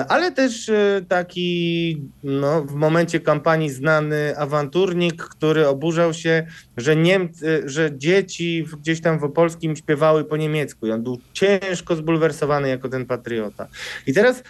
[0.08, 0.70] ale też
[1.08, 9.00] taki no, w momencie kampanii znany awanturnik, który oburzał się, że, Niemcy, że dzieci gdzieś
[9.00, 10.86] tam w Opolskim śpiewały po niemiecku.
[10.86, 13.68] I on był ciężko zbulwersowany jako ten patriota.
[14.06, 14.42] I teraz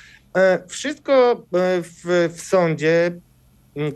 [0.69, 3.13] wszystko e, w, w sądzie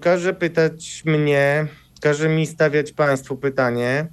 [0.00, 1.66] każe pytać mnie,
[2.00, 4.06] każe mi stawiać Państwu pytanie,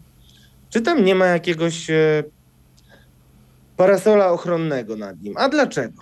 [0.69, 2.23] czy tam nie ma jakiegoś e,
[3.77, 5.33] parasola ochronnego nad nim.
[5.37, 6.01] A dlaczego?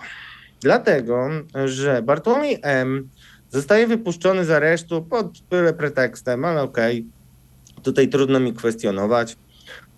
[0.60, 1.28] Dlatego,
[1.64, 3.08] że Bartłomiej M.
[3.50, 7.06] zostaje wypuszczony z aresztu pod byle pretekstem, ale okej,
[7.82, 9.36] tutaj trudno mi kwestionować.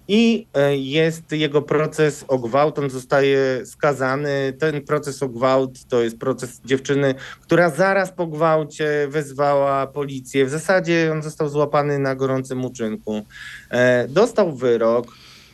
[0.09, 4.53] I e, jest jego proces o gwałt, on zostaje skazany.
[4.59, 10.47] Ten proces o gwałt to jest proces dziewczyny, która zaraz po gwałcie wezwała policję.
[10.47, 13.23] W zasadzie on został złapany na gorącym uczynku.
[13.71, 15.07] E, Dostał wyrok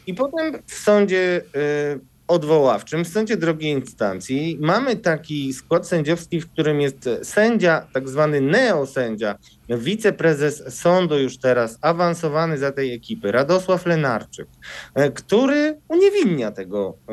[0.06, 6.50] i potem w sądzie e, odwoławczym, w sądzie drugiej instancji mamy taki skład sędziowski, w
[6.50, 9.34] którym jest sędzia, tak zwany neosędzia,
[9.68, 14.48] wiceprezes sądu już teraz, awansowany za tej ekipy, Radosław Lenarczyk,
[14.94, 17.12] e, który uniewinnia tego, e,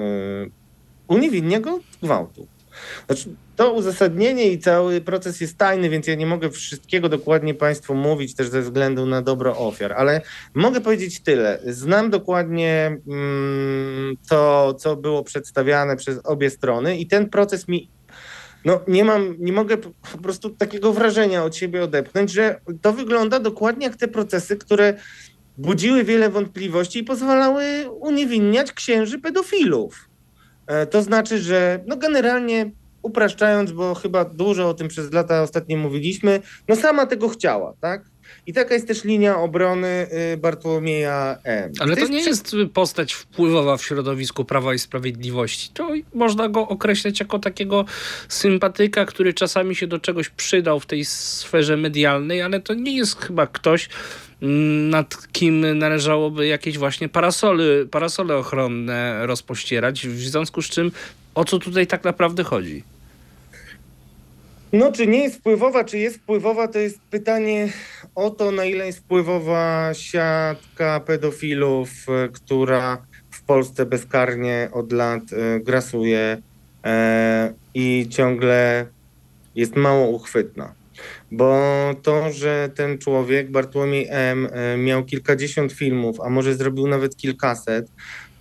[1.08, 2.48] uniewinnia go gwałtu.
[3.08, 7.96] Znaczy, to uzasadnienie i cały proces jest tajny, więc ja nie mogę wszystkiego dokładnie Państwu
[7.96, 10.22] mówić, też ze względu na dobro ofiar, ale
[10.54, 11.60] mogę powiedzieć tyle.
[11.66, 17.90] Znam dokładnie mm, to, co było przedstawiane przez obie strony, i ten proces mi.
[18.66, 23.40] No, nie mam, nie mogę po prostu takiego wrażenia od siebie odepchnąć, że to wygląda
[23.40, 24.94] dokładnie jak te procesy, które
[25.58, 30.09] budziły wiele wątpliwości i pozwalały uniewinniać księży pedofilów.
[30.70, 35.78] E, To znaczy, że no generalnie upraszczając, bo chyba dużo o tym przez lata ostatnie
[35.78, 38.02] mówiliśmy, no sama tego chciała, tak?
[38.48, 41.72] I taka jest też linia obrony y, Bartłomieja M.
[41.80, 45.70] Ale to jest nie jest postać wpływowa w środowisku Prawa i Sprawiedliwości.
[45.74, 47.86] To można go określać jako takiego
[48.28, 53.22] sympatyka, który czasami się do czegoś przydał w tej sferze medialnej, ale to nie jest
[53.22, 53.90] chyba ktoś,
[54.42, 60.92] nad kim należałoby jakieś właśnie parasole, parasole ochronne rozpościerać, w związku z czym
[61.36, 62.84] o co tutaj tak naprawdę chodzi?
[64.74, 67.74] No, czy nie jest wpływowa, czy jest wpływowa, to jest pytanie
[68.16, 72.98] o to, na ile jest wpływowa siatka pedofilów, e, która
[73.32, 76.38] w Polsce bezkarnie od lat e, grasuje
[76.86, 78.86] e, i ciągle
[79.56, 80.79] jest mało uchwytna.
[81.32, 81.60] Bo
[82.02, 87.92] to, że ten człowiek, Bartłomiej M., e, miał kilkadziesiąt filmów, a może zrobił nawet kilkaset,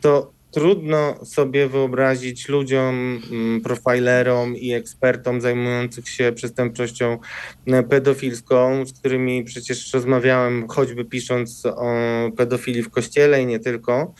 [0.00, 7.18] to trudno sobie wyobrazić ludziom, mm, profilerom i ekspertom zajmujących się przestępczością
[7.66, 11.92] e, pedofilską, z którymi przecież rozmawiałem, choćby pisząc o
[12.36, 14.14] pedofilii w kościele i nie tylko,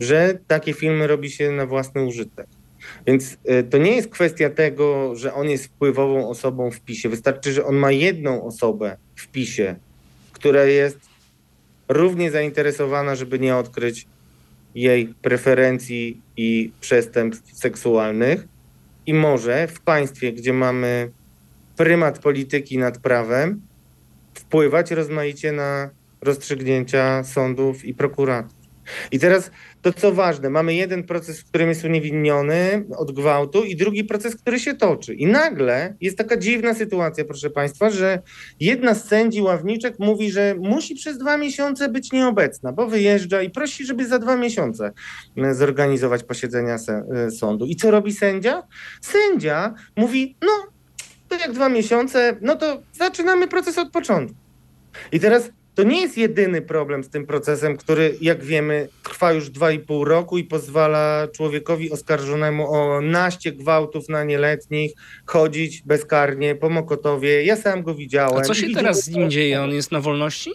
[0.00, 2.46] że takie filmy robi się na własny użytek.
[3.06, 7.08] Więc e, to nie jest kwestia tego, że on jest wpływową osobą w PiSie.
[7.08, 9.76] Wystarczy, że on ma jedną osobę w PiSie,
[10.32, 10.98] która jest
[11.88, 14.06] równie zainteresowana, żeby nie odkryć
[14.74, 18.44] jej preferencji i przestępstw seksualnych
[19.06, 21.10] i może w państwie, gdzie mamy
[21.76, 23.60] prymat polityki nad prawem,
[24.34, 28.61] wpływać rozmaicie na rozstrzygnięcia sądów i prokuratur.
[29.12, 29.50] I teraz
[29.82, 34.36] to, co ważne, mamy jeden proces, w którym jest uniewinniony od gwałtu i drugi proces,
[34.36, 35.14] który się toczy.
[35.14, 38.22] I nagle jest taka dziwna sytuacja, proszę Państwa, że
[38.60, 43.50] jedna z sędzi ławniczek mówi, że musi przez dwa miesiące być nieobecna, bo wyjeżdża i
[43.50, 44.92] prosi, żeby za dwa miesiące
[45.36, 47.66] e, zorganizować posiedzenia e, sądu.
[47.66, 48.62] I co robi sędzia?
[49.00, 50.72] Sędzia mówi, no
[51.28, 54.36] to jak dwa miesiące, no to zaczynamy proces od początku.
[55.12, 59.50] I teraz to nie jest jedyny problem z tym procesem, który, jak wiemy, trwa już
[59.50, 64.92] dwa i pół roku i pozwala człowiekowi oskarżonemu o naście gwałtów na nieletnich
[65.26, 67.44] chodzić bezkarnie po Mokotowie.
[67.44, 68.38] Ja sam go widziałem.
[68.38, 69.62] A co się I teraz z nim dzieje?
[69.62, 70.52] On jest na wolności?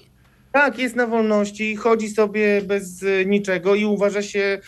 [0.51, 4.59] tak, jest na wolności, chodzi sobie bez niczego i uważa się.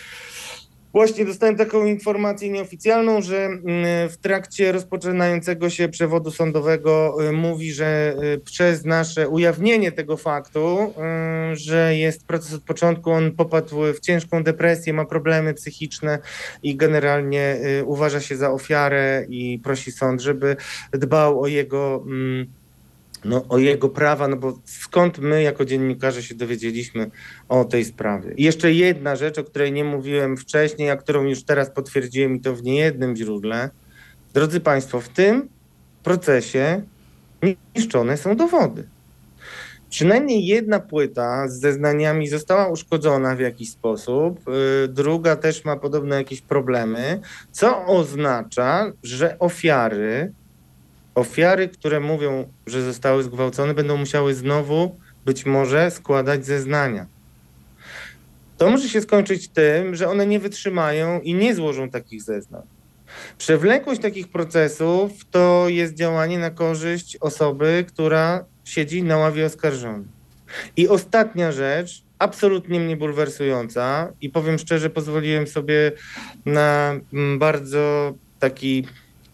[0.94, 7.74] Właśnie dostałem taką informację nieoficjalną, że mm, w trakcie rozpoczynającego się przewodu sądowego y, mówi,
[7.74, 10.94] że y, przez nasze ujawnienie tego faktu,
[11.52, 16.20] y, że jest proces od początku, on popadł w ciężką depresję, ma problemy psychiczne
[16.64, 20.56] i generalnie uważa się za ofiarę i prosi sąd, żeby
[20.92, 22.04] dbał o jego.
[22.06, 22.59] mm,
[23.26, 27.12] no, o jego prawa, no bo skąd my jako dziennikarze się dowiedzieliśmy
[27.50, 28.34] o tej sprawie.
[28.38, 32.42] I jeszcze jedna rzecz, o której nie mówiłem wcześniej, a którą już teraz potwierdziłem i
[32.42, 33.70] to w niejednym źródle.
[34.34, 35.50] Drodzy Państwo, w tym
[36.04, 36.82] procesie
[37.76, 38.88] niszczone są dowody.
[39.90, 46.16] Przynajmniej jedna płyta z zeznaniami została uszkodzona w jakiś sposób, yy, druga też ma podobne
[46.16, 47.20] jakieś problemy,
[47.52, 50.34] co oznacza, że ofiary
[51.16, 54.96] ofiary, które mówią, że zostały zgwałcone, będą musiały znowu
[55.26, 57.06] być może składać zeznania.
[58.58, 62.64] To może się skończyć tym, że one nie wytrzymają i nie złożą takich zeznań.
[63.38, 70.08] Przewlekłość takich procesów to jest działanie na korzyść osoby, która siedzi na ławie oskarżonych.
[70.78, 75.92] I ostatnia rzecz, absolutnie mnie bulwersująca i powiem szczerze, pozwoliłem sobie
[76.46, 78.88] na mm, bardzo taki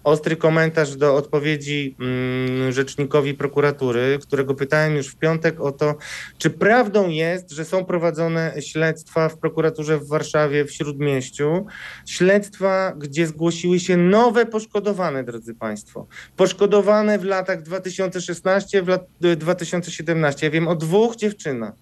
[0.06, 5.96] ostry komentarz do odpowiedzi mm, rzecznikowi prokuratury, którego pytałem już w piątek o to,
[6.38, 11.66] czy prawdą jest, że są prowadzone śledztwa w prokuraturze w Warszawie, w Śródmieściu,
[12.06, 16.08] śledztwa, gdzie zgłosiły się nowe poszkodowane, drodzy Państwo.
[16.36, 20.46] Poszkodowane w latach 2016, w lat 2017.
[20.46, 21.74] Ja wiem o dwóch dziewczynach.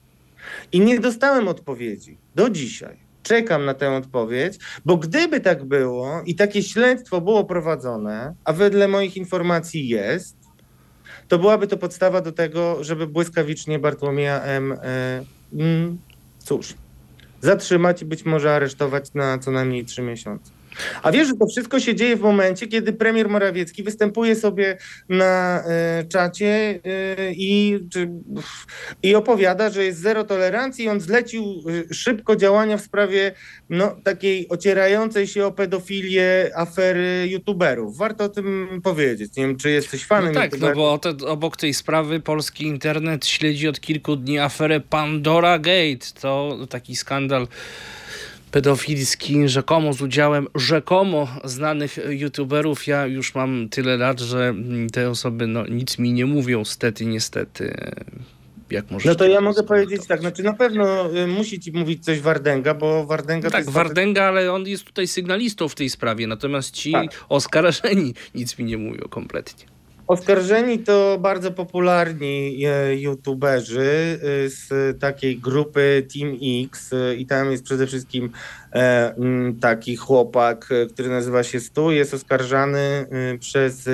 [0.72, 3.03] I nie dostałem odpowiedzi do dzisiaj.
[3.24, 8.88] Czekam na tę odpowiedź, bo gdyby tak było i takie śledztwo było prowadzone, a wedle
[8.88, 10.38] moich informacji jest,
[11.28, 14.72] to byłaby to podstawa do tego, żeby błyskawicznie Bartłomieja M.
[14.72, 15.98] E, mm,
[16.40, 16.74] cóż,
[17.42, 20.52] zatrzymać i być może aresztować na co najmniej trzy miesiące.
[21.04, 24.78] A wiesz, że to wszystko się dzieje w momencie, kiedy premier Morawiecki występuje sobie
[25.10, 25.64] na
[26.02, 28.10] y, czacie y, i, czy,
[29.04, 33.32] i opowiada, że jest zero tolerancji i on zlecił y, szybko działania w sprawie
[33.70, 37.98] no, takiej ocierającej się o pedofilię afery youtuberów.
[37.98, 39.36] Warto o tym powiedzieć.
[39.36, 43.26] Nie wiem, czy jesteś fanem No tak, no bo te, obok tej sprawy polski internet
[43.26, 46.06] śledzi od kilku dni aferę Pandora Gate.
[46.22, 47.48] To taki skandal
[48.54, 52.88] pedofilski, rzekomo z udziałem rzekomo znanych youtuberów.
[52.88, 54.54] Ja już mam tyle lat, że
[54.92, 57.74] te osoby no, nic mi nie mówią, stety, niestety.
[58.70, 62.06] Jak możesz No to ja mogę powiedzieć tak, znaczy na pewno y, musi ci mówić
[62.06, 66.28] coś Wardęga, bo Wardęga No tak, Wardęga, ale on jest tutaj sygnalistą w tej sprawie,
[66.28, 67.26] natomiast ci Tak.
[67.30, 69.73] oskarżeni nic mi nie mówią kompletnie.
[70.08, 77.52] Oskarżeni to bardzo popularni e, youtuberzy e, z takiej grupy Team X e, i tam
[77.52, 78.32] jest przede wszystkim
[79.62, 83.06] taki chłopak, który nazywa się Stu, jest oskarżany
[83.40, 83.90] przez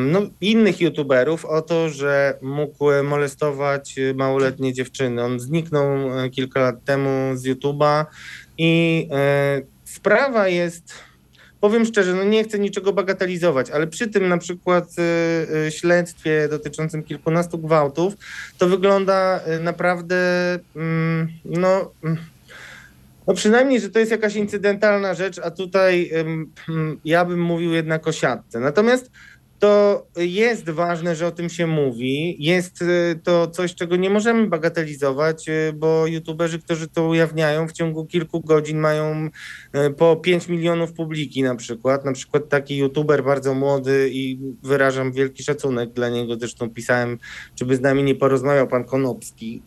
[0.00, 5.24] no, innych youtuberów o to, że mógł molestować małoletnie dziewczyny.
[5.24, 5.88] On zniknął
[6.30, 8.04] kilka lat temu z YouTube'a
[8.58, 9.08] i
[9.84, 10.94] sprawa jest
[11.60, 16.48] powiem szczerze, no nie chcę niczego bagatelizować, ale przy tym na przykład y, y, śledztwie
[16.48, 18.14] dotyczącym kilkunastu gwałtów,
[18.58, 20.16] to wygląda y, naprawdę,
[20.76, 22.16] mm, no, mm,
[23.26, 26.10] no przynajmniej, że to jest jakaś incydentalna rzecz, a tutaj
[27.04, 28.60] ja bym mówił jednak o siatce.
[28.60, 29.10] Natomiast
[29.60, 32.36] to jest ważne, że o tym się mówi.
[32.38, 37.72] Jest y, to coś, czego nie możemy bagatelizować, y, bo youtuberzy, którzy to ujawniają, w
[37.72, 39.30] ciągu kilku godzin mają
[39.86, 42.04] y, po 5 milionów publiki na przykład.
[42.04, 46.36] Na przykład taki youtuber bardzo młody i wyrażam wielki szacunek dla niego.
[46.38, 47.18] Zresztą pisałem,
[47.54, 49.62] czy by z nami nie porozmawiał pan Konopski,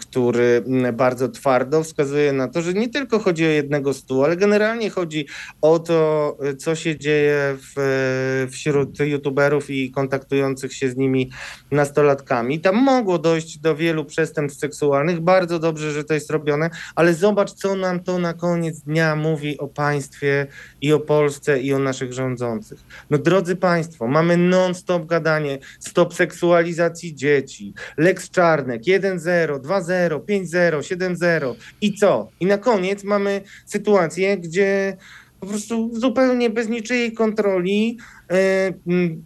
[0.00, 4.90] który bardzo twardo wskazuje na to, że nie tylko chodzi o jednego stu, ale generalnie
[4.90, 5.26] chodzi
[5.62, 9.21] o to, co się dzieje w, wśród youtuberów
[9.68, 11.30] i kontaktujących się z nimi
[11.70, 12.60] nastolatkami.
[12.60, 15.20] Tam mogło dojść do wielu przestępstw seksualnych.
[15.20, 19.58] Bardzo dobrze, że to jest robione, ale zobacz, co nam to na koniec dnia mówi
[19.58, 20.46] o państwie
[20.80, 22.80] i o Polsce i o naszych rządzących.
[23.10, 31.54] No drodzy Państwo, mamy non-stop gadanie, stop seksualizacji dzieci, Lex Czarnek 1-0, 2-0, 5-0, 7-0
[31.80, 32.28] i co?
[32.40, 34.96] I na koniec mamy sytuację, gdzie
[35.42, 37.98] po prostu zupełnie bez niczyjej kontroli,
[38.30, 38.72] e,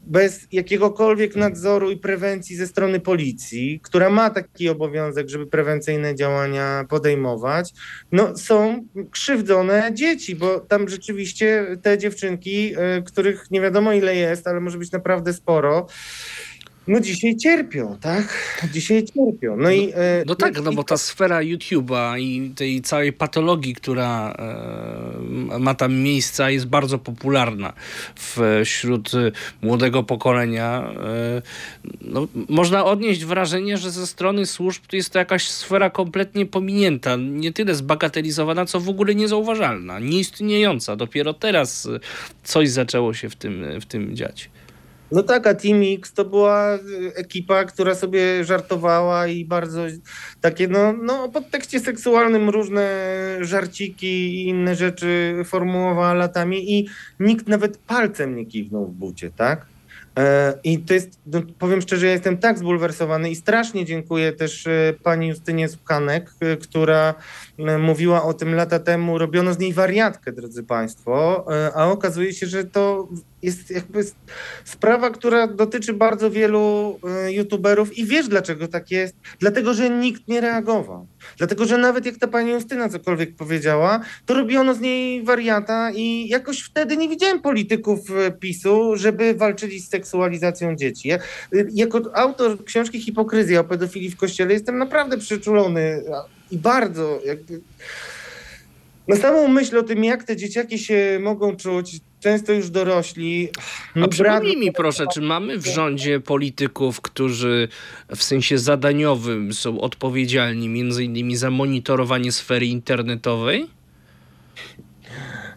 [0.06, 6.84] bez jakiegokolwiek nadzoru i prewencji ze strony policji, która ma taki obowiązek, żeby prewencyjne działania
[6.88, 7.72] podejmować,
[8.12, 14.46] no są krzywdzone dzieci, bo tam rzeczywiście te dziewczynki, e, których nie wiadomo ile jest,
[14.46, 15.86] ale może być naprawdę sporo,
[16.88, 18.58] no dzisiaj cierpią, tak?
[18.72, 19.56] Dzisiaj cierpią.
[19.56, 23.74] No, i, e, No tak, no i- bo ta sfera YouTube'a i tej całej patologii,
[23.74, 24.34] która
[25.52, 27.72] e, ma tam miejsca, jest bardzo popularna
[28.64, 29.10] wśród
[29.62, 30.90] młodego pokolenia.
[31.04, 31.42] E,
[32.00, 37.16] no, można odnieść wrażenie, że ze strony służb to jest to jakaś sfera kompletnie pominięta,
[37.16, 40.96] nie tyle zbagatelizowana, co w ogóle niezauważalna, nieistniejąca.
[40.96, 41.88] Dopiero teraz
[42.44, 44.50] coś zaczęło się w tym, w tym dziać.
[45.12, 46.78] No tak, a Team X to była y,
[47.14, 49.82] ekipa, która sobie żartowała i bardzo
[50.40, 52.88] takie, no, no o podtekście seksualnym różne
[53.40, 56.88] żarciki i inne rzeczy formułowała latami i
[57.20, 59.66] nikt nawet palcem nie kiwnął w bucie, tak?
[60.18, 64.66] E, I to jest, no, powiem szczerze, ja jestem tak zbulwersowany i strasznie dziękuję też
[64.66, 67.14] e, pani Justynie Sukanek, e, która
[67.78, 72.64] mówiła o tym lata temu, robiono z niej wariatkę, drodzy państwo, a okazuje się, że
[72.64, 73.08] to
[73.46, 74.04] jest jakby
[74.64, 79.14] sprawa, która dotyczy bardzo wielu e, youtuberów i wiesz dlaczego tak jest?
[79.40, 81.06] Dlatego, że nikt nie reagował.
[81.38, 86.28] Dlatego, że nawet jak ta pani Justyna cokolwiek powiedziała, to robiono z niej wariata i
[86.28, 91.08] jakoś wtedy nie widziałem polityków e, PiSu, żeby walczyli z seksualizacją dzieci.
[91.08, 91.18] Ja,
[91.54, 96.02] y, jako autor książki Hipokryzja o pedofilii w kościele jestem naprawdę przyczulony
[96.50, 97.60] i bardzo jakby...
[99.08, 103.48] Na samą myśl o tym, jak te dzieciaki się mogą czuć, często już dorośli.
[103.94, 107.68] A mi przypomnij brak- mi proszę, czy mamy w rządzie polityków, którzy
[108.16, 113.66] w sensie zadaniowym są odpowiedzialni między innymi za monitorowanie sfery internetowej?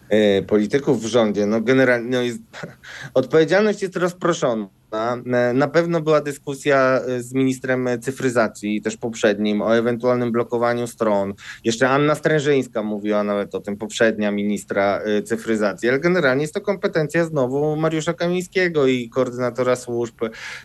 [0.08, 2.38] e, polityków w rządzie, no generalnie no jest,
[3.14, 4.68] odpowiedzialność jest rozproszona.
[4.92, 11.34] E, Na pewno była dyskusja e, z ministrem cyfryzacji, też poprzednim, o ewentualnym blokowaniu stron.
[11.64, 16.60] Jeszcze Anna Strężyńska mówiła nawet o tym, poprzednia ministra e, cyfryzacji, ale generalnie jest to
[16.60, 20.14] kompetencja znowu Mariusza Kamińskiego i koordynatora służb,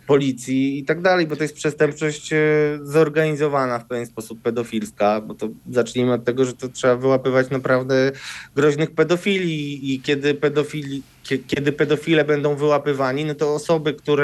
[0.08, 2.34] policji i tak dalej, bo to jest przestępczość
[2.84, 8.12] zorganizowana w pewien sposób pedofilska, bo to zacznijmy od tego, że to trzeba wyłapywać naprawdę
[8.56, 14.14] groźnych pedofili i kiedy pedofili, kie- kiedy pedofile będą wyłapywani, no to osoby, które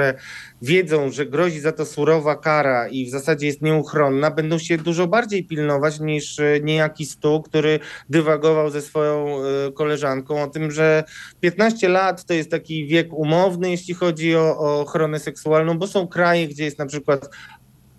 [0.62, 5.08] wiedzą, że grozi za to surowa kara i w zasadzie jest nieuchronna, będą się dużo
[5.08, 7.80] bardziej pilnować niż e, niejaki stu, który
[8.10, 11.04] dywagował ze swoją e, koleżanką o tym, że
[11.42, 16.08] 15 lat to jest taki wiek umowny, jeśli chodzi o, o ochronę seksualną, bo są
[16.08, 17.30] kraje, gdzie jest na przykład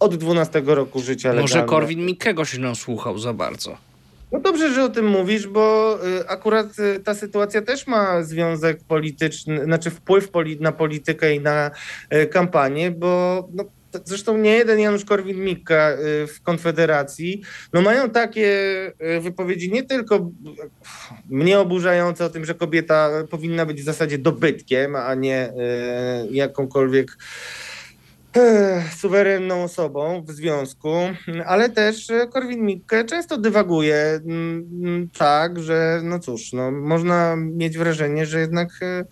[0.00, 1.68] od 12 roku życia Może legalne.
[1.68, 3.91] Korwin Mikkego się nasłuchał za bardzo.
[4.32, 8.84] No dobrze, że o tym mówisz, bo y, akurat y, ta sytuacja też ma związek
[8.88, 10.30] polityczny, znaczy wpływ
[10.60, 11.70] na politykę i na
[12.14, 13.64] y, kampanię, bo no,
[14.04, 15.96] zresztą nie jeden Janusz Korwin-Mikke
[16.28, 18.52] w Konfederacji, no mają takie
[19.20, 20.30] wypowiedzi nie tylko
[21.30, 25.52] mnie oburzające o tym, że kobieta powinna być w zasadzie dobytkiem, a nie
[26.30, 27.16] jakąkolwiek
[28.96, 30.92] suwerenną osobą w związku,
[31.46, 37.78] ale też e, Korwin-Mikke często dywaguje mm, mm, tak, że no cóż, no, można mieć
[37.78, 39.04] wrażenie, że jednak e,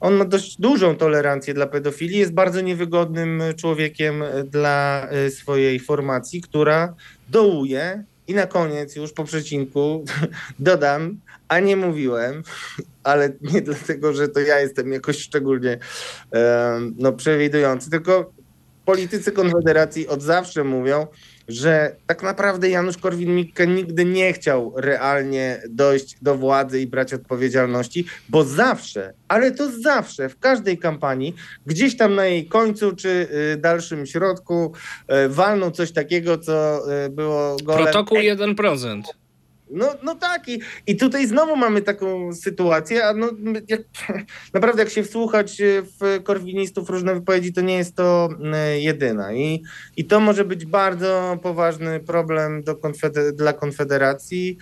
[0.00, 5.80] on ma dość dużą tolerancję dla pedofilii, jest bardzo niewygodnym człowiekiem e, dla e, swojej
[5.80, 6.94] formacji, która
[7.28, 8.04] dołuje.
[8.26, 10.04] I na koniec już po przecinku
[10.58, 12.42] dodam, a nie mówiłem,
[13.02, 15.78] ale nie dlatego, że to ja jestem jakoś szczególnie
[16.98, 18.32] no, przewidujący, tylko
[18.84, 21.06] politycy Konfederacji od zawsze mówią,
[21.48, 28.04] że tak naprawdę Janusz Korwin-Mikke nigdy nie chciał realnie dojść do władzy i brać odpowiedzialności,
[28.28, 31.34] bo zawsze, ale to zawsze, w każdej kampanii,
[31.66, 34.72] gdzieś tam na jej końcu czy y, dalszym środku
[35.26, 37.84] y, walnął coś takiego, co y, było golem.
[37.84, 39.02] Protokół 1%.
[39.72, 43.30] No, no tak, i, i tutaj znowu mamy taką sytuację, a no,
[43.68, 43.80] jak,
[44.54, 49.32] naprawdę jak się wsłuchać e, w korwinistów różne wypowiedzi, to nie jest to e, jedyna.
[49.32, 49.62] I,
[49.96, 54.58] i to może być bardzo poważny problem do konfeder- dla Konfederacji,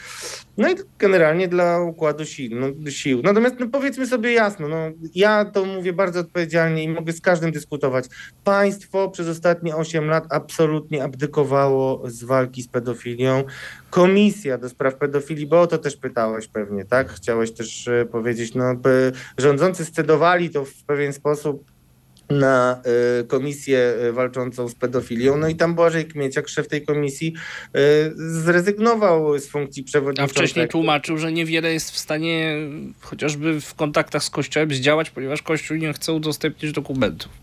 [0.60, 2.50] no i generalnie dla układu sił.
[2.60, 3.20] No, sił.
[3.24, 4.76] Natomiast no, powiedzmy sobie jasno, no,
[5.14, 8.04] ja to mówię bardzo odpowiedzialnie i mogę z każdym dyskutować.
[8.44, 13.44] Państwo przez ostatnie 8 lat absolutnie abdykowało z walki z pedofilią.
[13.90, 17.12] Komisja do spraw pedofilii, bo o to też pytałeś pewnie, tak?
[17.12, 18.76] Chciałeś też e, powiedzieć, no
[19.38, 21.64] rządzący scedowali to w pewien sposób
[22.30, 22.82] na
[23.20, 25.36] e, komisję e, walczącą z pedofilią.
[25.36, 27.34] No i tam Błażej Kmieciak, szef tej komisji,
[27.74, 27.80] e,
[28.16, 30.40] zrezygnował z funkcji A przewodniczącego.
[30.40, 32.56] wcześniej tłumaczył, że niewiele jest w stanie
[33.00, 37.39] chociażby w kontaktach z Kościołem zdziałać, ponieważ Kościół nie chce udostępnić dokumentów.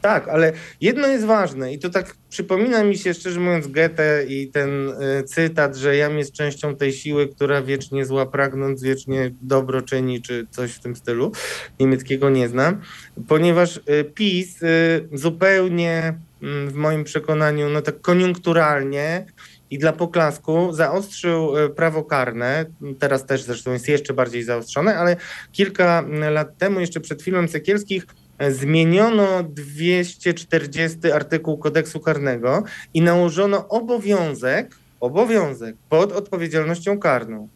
[0.00, 4.48] Tak, ale jedno jest ważne i to tak przypomina mi się, szczerze mówiąc, Goethe i
[4.48, 9.82] ten y, cytat, że jam jest częścią tej siły, która wiecznie zła pragnąc, wiecznie dobro
[9.82, 11.32] czyni, czy coś w tym stylu.
[11.80, 12.80] Niemieckiego nie znam,
[13.28, 19.26] ponieważ y, PiS y, zupełnie mm, w moim przekonaniu, no tak koniunkturalnie
[19.70, 22.64] i dla poklasku zaostrzył prawo karne.
[22.98, 25.16] Teraz też zresztą jest jeszcze bardziej zaostrzone, ale
[25.52, 28.06] kilka mm, lat temu, jeszcze przed filmem Sekielskich,
[28.50, 32.62] zmieniono 240 artykuł kodeksu karnego
[32.94, 37.48] i nałożono obowiązek, obowiązek pod odpowiedzialnością karną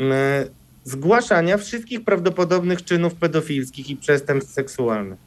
[0.00, 0.46] e,
[0.84, 5.18] zgłaszania wszystkich prawdopodobnych czynów pedofilskich i przestępstw seksualnych.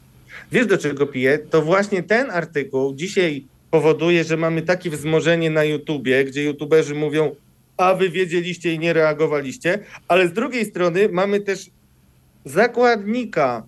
[0.52, 1.38] Wiesz do czego piję?
[1.38, 7.34] To właśnie ten artykuł dzisiaj powoduje, że mamy takie wzmożenie na YouTubie, gdzie YouTuberzy mówią,
[7.76, 9.78] a wy wiedzieliście i nie reagowaliście,
[10.08, 11.70] ale z drugiej strony mamy też
[12.44, 13.66] zakładnika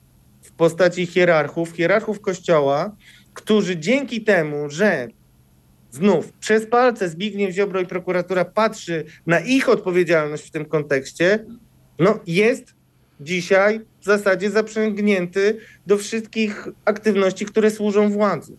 [0.60, 2.96] postaci hierarchów, hierarchów kościoła,
[3.34, 5.08] którzy dzięki temu, że
[5.90, 11.46] znów przez palce Zbigniew Ziobro i prokuratura patrzy na ich odpowiedzialność w tym kontekście,
[11.98, 12.74] no jest
[13.20, 18.56] dzisiaj w zasadzie zaprzęgnięty do wszystkich aktywności, które służą władzy.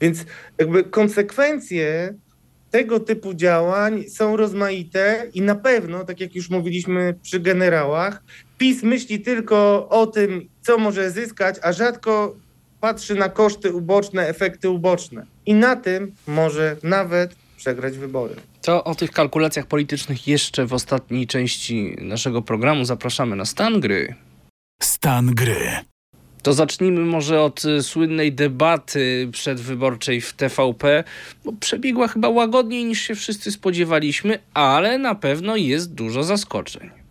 [0.00, 0.24] Więc
[0.58, 2.14] jakby konsekwencje
[2.70, 8.22] tego typu działań są rozmaite i na pewno, tak jak już mówiliśmy przy generałach,
[8.58, 12.34] PiS myśli tylko o tym, co może zyskać, a rzadko
[12.80, 15.26] patrzy na koszty uboczne, efekty uboczne.
[15.46, 18.34] I na tym może nawet przegrać wybory.
[18.62, 24.14] To o tych kalkulacjach politycznych jeszcze w ostatniej części naszego programu zapraszamy na stan gry.
[24.82, 25.70] Stan gry.
[26.42, 31.04] To zacznijmy może od y, słynnej debaty przedwyborczej w TVP.
[31.44, 37.03] Bo przebiegła chyba łagodniej niż się wszyscy spodziewaliśmy, ale na pewno jest dużo zaskoczeń.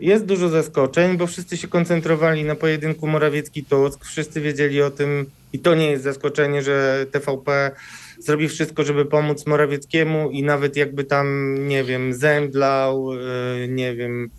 [0.00, 4.04] Jest dużo zaskoczeń, bo wszyscy się koncentrowali na pojedynku Morawiecki-Tusk.
[4.04, 7.70] Wszyscy wiedzieli o tym i to nie jest zaskoczenie, że TVP
[8.18, 14.30] zrobi wszystko, żeby pomóc Morawieckiemu i nawet jakby tam, nie wiem, zemdlał, yy, nie wiem,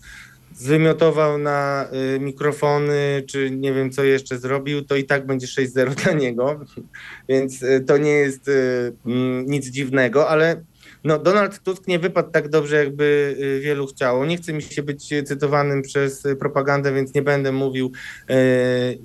[0.57, 5.95] zwymiotował na y, mikrofony, czy nie wiem co jeszcze zrobił, to i tak będzie 6-0
[6.03, 6.59] dla niego,
[7.29, 10.63] więc y, to nie jest y, mm, nic dziwnego, ale
[11.07, 14.25] no, Donald Tusk nie wypadł tak dobrze, jakby y, wielu chciało.
[14.25, 17.91] Nie chce mi się być cytowanym przez propagandę, więc nie będę mówił,
[18.29, 18.33] y,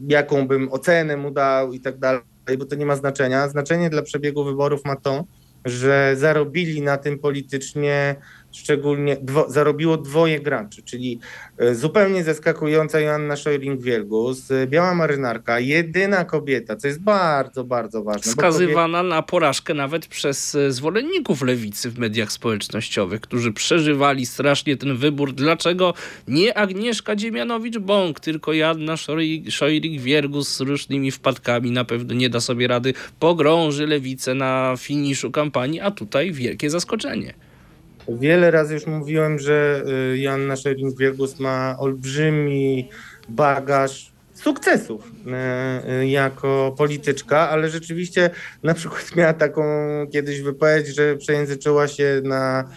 [0.08, 2.22] jaką bym ocenę mu dał i tak dalej,
[2.58, 3.48] bo to nie ma znaczenia.
[3.48, 5.24] Znaczenie dla przebiegu wyborów ma to,
[5.64, 8.16] że zarobili na tym politycznie
[8.52, 11.18] szczególnie dwo, zarobiło dwoje graczy, czyli
[11.58, 18.32] e, zupełnie zaskakująca Joanna Szojring-Wielgus, e, biała marynarka, jedyna kobieta, co jest bardzo, bardzo ważne.
[18.32, 24.96] Skazywana na porażkę nawet przez e, zwolenników lewicy w mediach społecznościowych, którzy przeżywali strasznie ten
[24.96, 25.32] wybór.
[25.32, 25.94] Dlaczego
[26.28, 28.94] nie Agnieszka Dziemianowicz-Bąk, tylko Joanna
[29.48, 35.80] Szojring-Wielgus z różnymi wpadkami na pewno nie da sobie rady, pogrąży lewicę na finiszu kampanii,
[35.80, 37.34] a tutaj wielkie zaskoczenie.
[38.08, 39.84] Wiele razy już mówiłem, że
[40.14, 42.88] y, Joanna Szering-Wielgus ma olbrzymi
[43.28, 45.12] bagaż sukcesów
[45.86, 48.30] y, y, jako polityczka, ale rzeczywiście
[48.62, 49.62] na przykład miała taką
[50.12, 52.68] kiedyś wypowiedź, że przejęzyczyła się na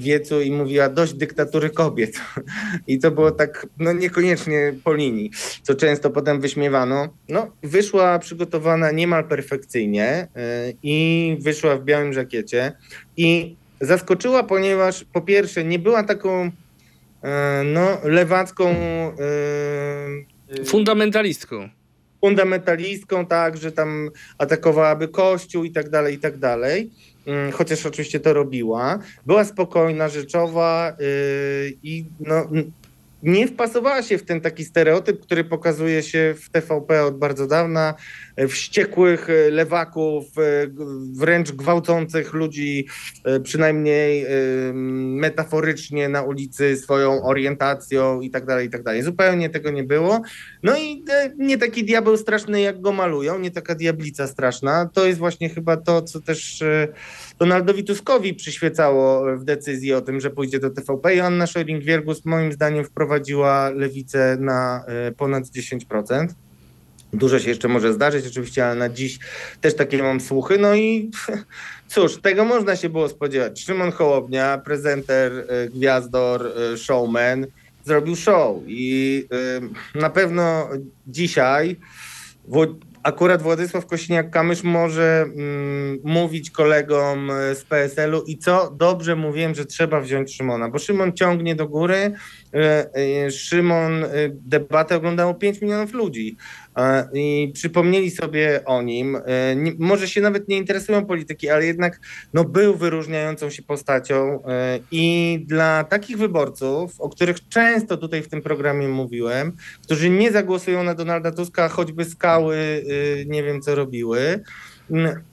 [0.00, 2.20] wiecu i mówiła dość dyktatury kobiet.
[2.86, 5.30] I to było tak no niekoniecznie po linii,
[5.62, 7.08] co często potem wyśmiewano.
[7.28, 10.28] No, wyszła przygotowana niemal perfekcyjnie
[10.82, 12.72] i wyszła w białym żakiecie
[13.16, 16.50] i zaskoczyła, ponieważ po pierwsze nie była taką
[17.22, 18.68] e, no, lewacką.
[18.68, 21.68] E, Fundamentalistką.
[22.20, 26.90] Fundamentalistką, tak, że tam atakowałaby Kościół i tak dalej, i tak dalej.
[27.26, 28.98] Mm, chociaż oczywiście to robiła.
[29.26, 30.94] Była spokojna, rzeczowa e,
[31.82, 32.46] i no,
[33.22, 37.94] nie wpasowała się w ten taki stereotyp, który pokazuje się w TVP od bardzo dawna,
[38.48, 40.42] wściekłych e, lewaków, e,
[41.12, 42.86] wręcz gwałcących ludzi,
[43.24, 44.26] e, przynajmniej
[45.16, 49.02] metaforycznie na ulicy swoją orientacją i tak dalej, i tak dalej.
[49.02, 50.22] Zupełnie tego nie było.
[50.62, 51.04] No i
[51.38, 54.90] nie taki diabeł straszny, jak go malują, nie taka diablica straszna.
[54.92, 56.64] To jest właśnie chyba to, co też
[57.38, 62.52] Donaldowi Tuskowi przyświecało w decyzji o tym, że pójdzie do TVP i Anna Szojring-Wielgus moim
[62.52, 64.84] zdaniem wprowadziła lewicę na
[65.16, 66.45] ponad 10%.
[67.12, 69.18] Dużo się jeszcze może zdarzyć oczywiście, ale na dziś
[69.60, 70.58] też takie mam słuchy.
[70.58, 71.10] No i
[71.88, 73.60] cóż, tego można się było spodziewać.
[73.60, 77.46] Szymon Hołownia, prezenter, e, gwiazdor, e, showman,
[77.86, 79.24] zrobił show i
[79.94, 80.68] y, na pewno
[81.06, 81.76] dzisiaj
[83.02, 90.00] akurat Władysław Kośniak-Kamysz może mm, mówić kolegom z PSL-u i co dobrze mówiłem, że trzeba
[90.00, 92.12] wziąć Szymona, bo Szymon ciągnie do góry.
[92.56, 96.36] Y, y, Szymon debatę oglądało 5 milionów ludzi
[97.12, 99.16] i przypomnieli sobie o nim.
[99.16, 99.22] E,
[99.78, 102.00] może się nawet nie interesują polityki, ale jednak
[102.34, 108.28] no, był wyróżniającą się postacią e, i dla takich wyborców, o których często tutaj w
[108.28, 109.52] tym programie mówiłem,
[109.82, 114.40] którzy nie zagłosują na Donalda Tuska, choćby skały e, nie wiem co robiły,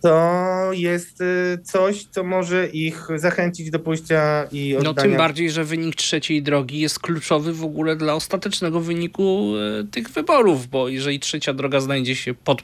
[0.02, 4.94] to jest y, coś, co może ich zachęcić do pójścia i oddania.
[4.96, 9.88] No tym bardziej, że wynik trzeciej drogi jest kluczowy w ogóle dla ostatecznego wyniku y,
[9.88, 12.62] tych wyborów, bo jeżeli trzecia droga znajdzie się pod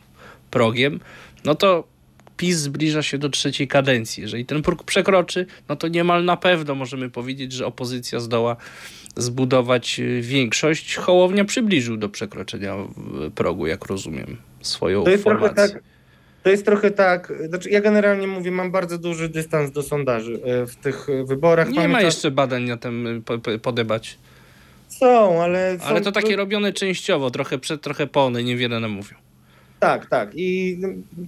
[0.51, 0.99] progiem,
[1.45, 1.83] no to
[2.37, 4.21] PiS zbliża się do trzeciej kadencji.
[4.21, 8.55] Jeżeli ten próg przekroczy, no to niemal na pewno możemy powiedzieć, że opozycja zdoła
[9.15, 10.95] zbudować y, większość.
[10.95, 12.75] Hołownia przybliżył do przekroczenia
[13.35, 15.79] progu, jak rozumiem, swoją to formację.
[16.43, 20.65] To jest trochę tak, znaczy ja generalnie mówię, mam bardzo duży dystans do sondaży e,
[20.65, 21.69] w tych wyborach.
[21.69, 23.23] Nie ma jeszcze badań na tym
[23.61, 24.17] podebać.
[24.87, 25.79] Są, ale...
[25.79, 25.85] Są...
[25.85, 29.17] Ale to takie robione częściowo, trochę przed, trochę po, one niewiele nam mówią.
[29.79, 30.29] Tak, tak.
[30.35, 30.79] I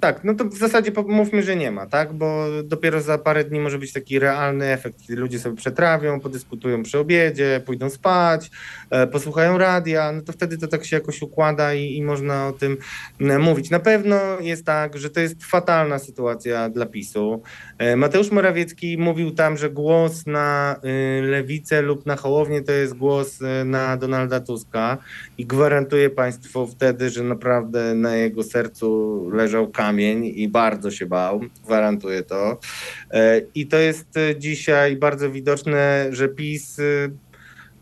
[0.01, 2.13] tak, no to w zasadzie mówmy, że nie ma, tak?
[2.13, 6.83] Bo dopiero za parę dni może być taki realny efekt, kiedy ludzie sobie przetrawią, podyskutują
[6.83, 8.51] przy obiedzie, pójdą spać,
[8.89, 12.51] e, posłuchają radia, no to wtedy to tak się jakoś układa i, i można o
[12.51, 12.77] tym
[13.21, 13.69] m, mówić.
[13.69, 17.43] Na pewno jest tak, że to jest fatalna sytuacja dla PiSu.
[17.77, 20.75] E, Mateusz Morawiecki mówił tam, że głos na
[21.19, 24.97] y, lewicę lub na Hołownię to jest głos y, na Donalda Tuska
[25.37, 31.41] i gwarantuję Państwu wtedy, że naprawdę na jego sercu leżał kamień i bardzo się bał,
[31.65, 32.59] gwarantuję to.
[33.11, 36.83] E, I to jest e, dzisiaj bardzo widoczne, że PiS e,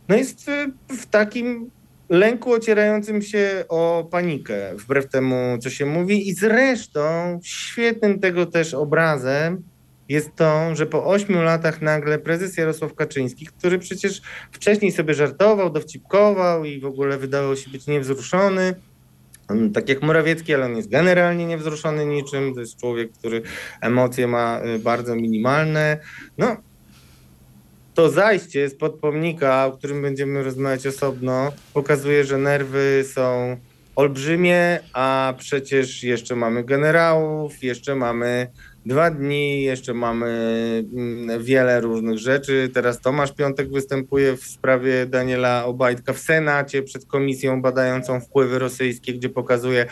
[0.10, 0.52] no jest
[0.90, 1.70] w takim
[2.10, 6.30] lęku ocierającym się o panikę, wbrew temu, co się mówi.
[6.30, 7.02] I zresztą
[7.44, 9.64] świetnym tego też obrazem
[10.10, 15.70] jest to, że po ośmiu latach nagle prezes Jarosław Kaczyński, który przecież wcześniej sobie żartował,
[15.70, 18.76] dowcipkował i w ogóle wydawał się być niewzruszony,
[19.74, 22.54] tak jak Morawiecki, ale on jest generalnie niewzruszony niczym.
[22.54, 23.42] To jest człowiek, który
[23.82, 25.98] emocje ma y, bardzo minimalne.
[26.38, 26.58] No,
[27.94, 33.58] to zajście spod pomnika, o którym będziemy rozmawiać osobno, pokazuje, że nerwy są
[33.96, 38.48] olbrzymie, a przecież jeszcze mamy generałów, jeszcze mamy
[38.86, 40.28] dwa dni, jeszcze mamy
[40.94, 42.70] mm, wiele różnych rzeczy.
[42.74, 49.14] Teraz Tomasz Piątek występuje w sprawie Daniela Obajtka w Senacie przed komisją badającą wpływy rosyjskie,
[49.14, 49.86] gdzie pokazuje,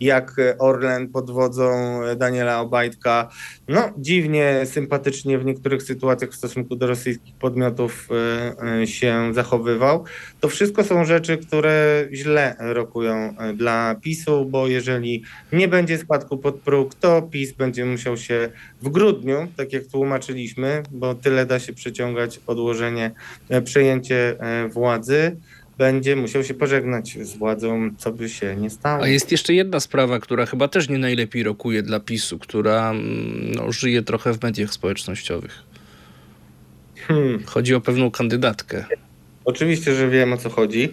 [0.00, 3.28] jak Orlen pod wodzą Daniela Obajtka
[3.68, 10.04] no, dziwnie, sympatycznie w niektórych sytuacjach w stosunku do rosyjskich podmiotów e, e, się zachowywał.
[10.40, 15.22] To wszystko są rzeczy, które źle rokują e, dla PiSu, bo jeżeli
[15.52, 18.33] nie będzie spadku pod próg, to PiS będzie musiał się
[18.82, 23.10] w grudniu, tak jak tłumaczyliśmy, bo tyle da się przeciągać odłożenie,
[23.48, 25.36] e, przejęcie e, władzy,
[25.78, 29.02] będzie musiał się pożegnać z władzą, co by się nie stało.
[29.02, 33.52] A jest jeszcze jedna sprawa, która chyba też nie najlepiej rokuje dla PiSu, która mm,
[33.54, 35.62] no, żyje trochę w mediach społecznościowych.
[37.08, 37.42] Hmm.
[37.46, 38.84] Chodzi o pewną kandydatkę.
[39.44, 40.88] Oczywiście, że wiem o co chodzi.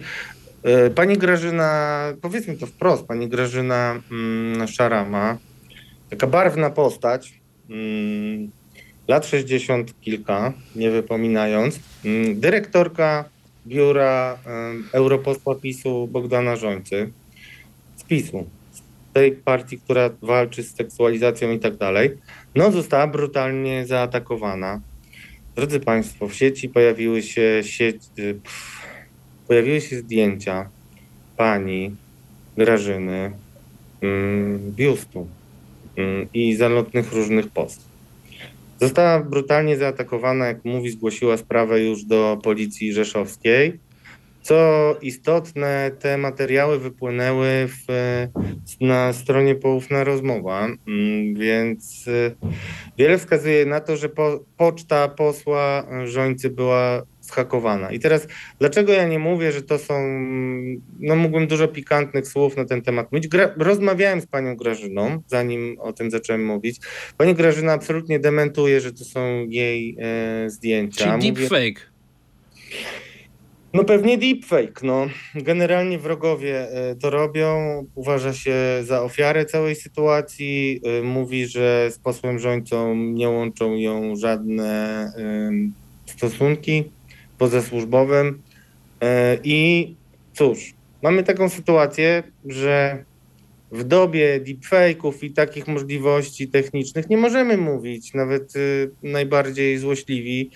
[0.62, 5.38] E, Pani Grażyna, powiedzmy to wprost, pani Grażyna mm, Szarama,
[6.12, 7.40] taka barwna postać,
[7.70, 8.50] mm,
[9.08, 13.24] lat 60 kilka, nie wypominając, mm, dyrektorka
[13.66, 14.38] biura
[14.92, 17.10] europosła PiSu Bogdana Żońcy,
[17.96, 18.80] z PiSu, z
[19.12, 22.10] tej partii, która walczy z seksualizacją i tak dalej,
[22.54, 24.80] no została brutalnie zaatakowana.
[25.56, 28.80] Drodzy Państwo, w sieci pojawiły się sieć, y, pff,
[29.48, 30.68] pojawiły się zdjęcia
[31.36, 31.96] pani
[32.56, 33.32] Grażyny
[34.02, 35.26] mm, biustu
[36.34, 37.92] i zalotnych różnych post.
[38.80, 43.78] Została brutalnie zaatakowana, jak mówi, zgłosiła sprawę już do policji rzeszowskiej.
[44.42, 47.86] Co istotne, te materiały wypłynęły w,
[48.80, 52.34] na stronie Poufna Rozmowa, mm, więc y,
[52.98, 57.90] wiele wskazuje na to, że po, poczta posła Żońcy była zhakowana.
[57.92, 58.26] I teraz,
[58.58, 59.94] dlaczego ja nie mówię, że to są,
[61.00, 63.28] no mógłbym dużo pikantnych słów na ten temat mówić.
[63.28, 66.76] Gra, rozmawiałem z panią Grażyną, zanim o tym zacząłem mówić.
[67.18, 71.18] Pani Grażyna absolutnie dementuje, że to są jej e, zdjęcia.
[71.18, 71.92] Czyli Mówię- deepfake.
[73.74, 74.82] no pewnie deepfake.
[74.82, 75.06] No.
[75.34, 77.56] Generalnie wrogowie e, to robią.
[77.94, 80.80] Uważa się za ofiarę całej sytuacji.
[80.84, 85.12] E, Mówi, że z posłem Żońcą nie łączą ją żadne
[86.06, 86.84] stosunki
[87.42, 88.32] pozasłużbowe.
[89.00, 89.94] E, I
[90.32, 93.04] cóż, mamy taką sytuację, że
[93.72, 100.50] w dobie deepfake'ów i takich możliwości technicznych nie możemy mówić, nawet y, najbardziej złośliwi,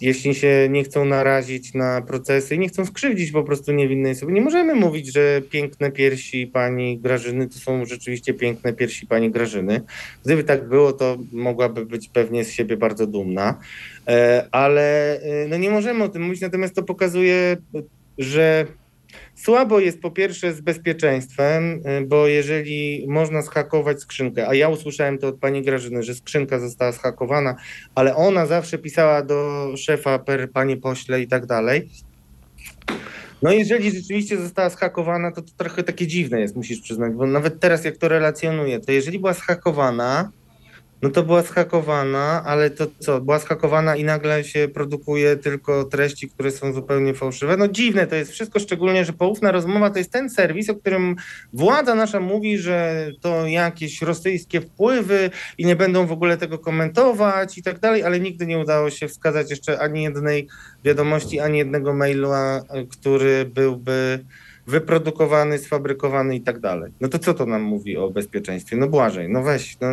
[0.00, 4.32] jeśli się nie chcą narazić na procesy i nie chcą skrzywdzić po prostu niewinnej osoby.
[4.32, 9.80] Nie możemy mówić, że piękne piersi pani Grażyny to są rzeczywiście piękne piersi pani Grażyny.
[10.24, 13.58] Gdyby tak było, to mogłaby być pewnie z siebie bardzo dumna,
[14.08, 17.56] E, ale e, no nie możemy o tym mówić, natomiast to pokazuje,
[18.18, 18.66] że
[19.42, 25.18] Słabo jest po pierwsze z bezpieczeństwem, y, bo jeżeli można zhakować skrzynkę, a ja usłyszałem
[25.18, 27.56] to od pani Grażyny, że skrzynka została zhakowana,
[27.94, 31.88] ale ona zawsze pisała do szefa per panie pośle i tak dalej.
[33.42, 37.60] No jeżeli rzeczywiście została zhakowana, to to trochę takie dziwne jest, musisz przyznać, bo nawet
[37.60, 40.30] teraz jak to relacjonuję, to jeżeli była zhakowana,
[41.02, 46.28] no to była zhakowana, ale to co, była zhakowana i nagle się produkuje tylko treści,
[46.28, 47.56] które są zupełnie fałszywe.
[47.56, 51.16] No dziwne to jest wszystko, szczególnie, że poufna rozmowa to jest ten serwis, o którym
[51.52, 57.58] władza nasza mówi, że to jakieś rosyjskie wpływy i nie będą w ogóle tego komentować
[57.58, 60.48] i tak dalej, ale nigdy nie udało się wskazać jeszcze ani jednej
[60.84, 64.24] wiadomości, ani jednego maila, który byłby
[64.66, 66.92] wyprodukowany, sfabrykowany i tak dalej.
[67.00, 68.76] No to co to nam mówi o bezpieczeństwie?
[68.76, 69.88] No Błażej, no weź, no,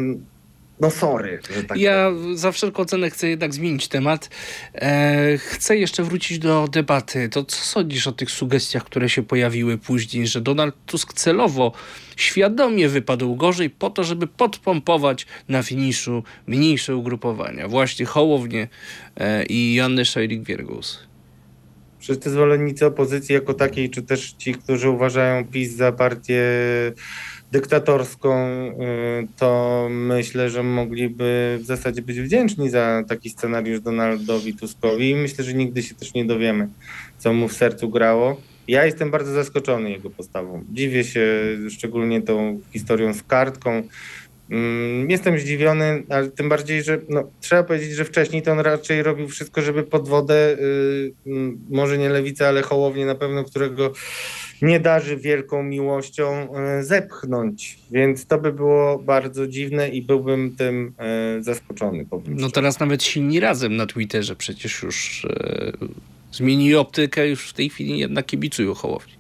[0.80, 4.30] no sorry, że tak Ja za wszelką cenę chcę jednak zmienić temat.
[4.76, 7.30] E, chcę jeszcze wrócić do debaty.
[7.30, 11.72] To co sądzisz o tych sugestiach, które się pojawiły później, że Donald Tusk celowo,
[12.16, 17.68] świadomie wypadł gorzej po to, żeby podpompować na finiszu mniejsze ugrupowania.
[17.68, 18.68] Właśnie Hołownię
[19.18, 20.98] e, i Janny Szejrik-Wiergus.
[22.00, 26.44] Wszyscy zwolennicy opozycji jako takiej, czy też ci, którzy uważają PiS za partię
[27.56, 35.10] dyktatorską, y, to myślę, że mogliby w zasadzie być wdzięczni za taki scenariusz Donaldowi Tuskowi
[35.10, 36.68] i myślę, że nigdy się też nie dowiemy,
[37.18, 38.42] co mu w sercu grało.
[38.68, 40.64] Ja jestem bardzo zaskoczony jego postawą.
[40.72, 41.28] Dziwię się
[41.70, 43.84] szczególnie tą historią z kartką.
[44.50, 49.04] Mm, jestem zdziwiony, ale tym bardziej, że no, trzeba powiedzieć, że wcześniej to on raczej
[49.04, 50.58] robił wszystko, żeby pod wodę,
[51.26, 51.34] yy,
[51.70, 53.94] może nie lewicę, ale hołownie na pewno, którego
[54.62, 57.78] nie darzy wielką miłością, yy, zepchnąć.
[57.92, 60.94] Więc to by było bardzo dziwne i byłbym tym
[61.36, 62.06] yy, zaskoczony.
[62.28, 65.26] No teraz nawet silni razem na Twitterze przecież już
[66.32, 69.15] zmienili optykę, już w tej chwili jednak kibicują hołowni.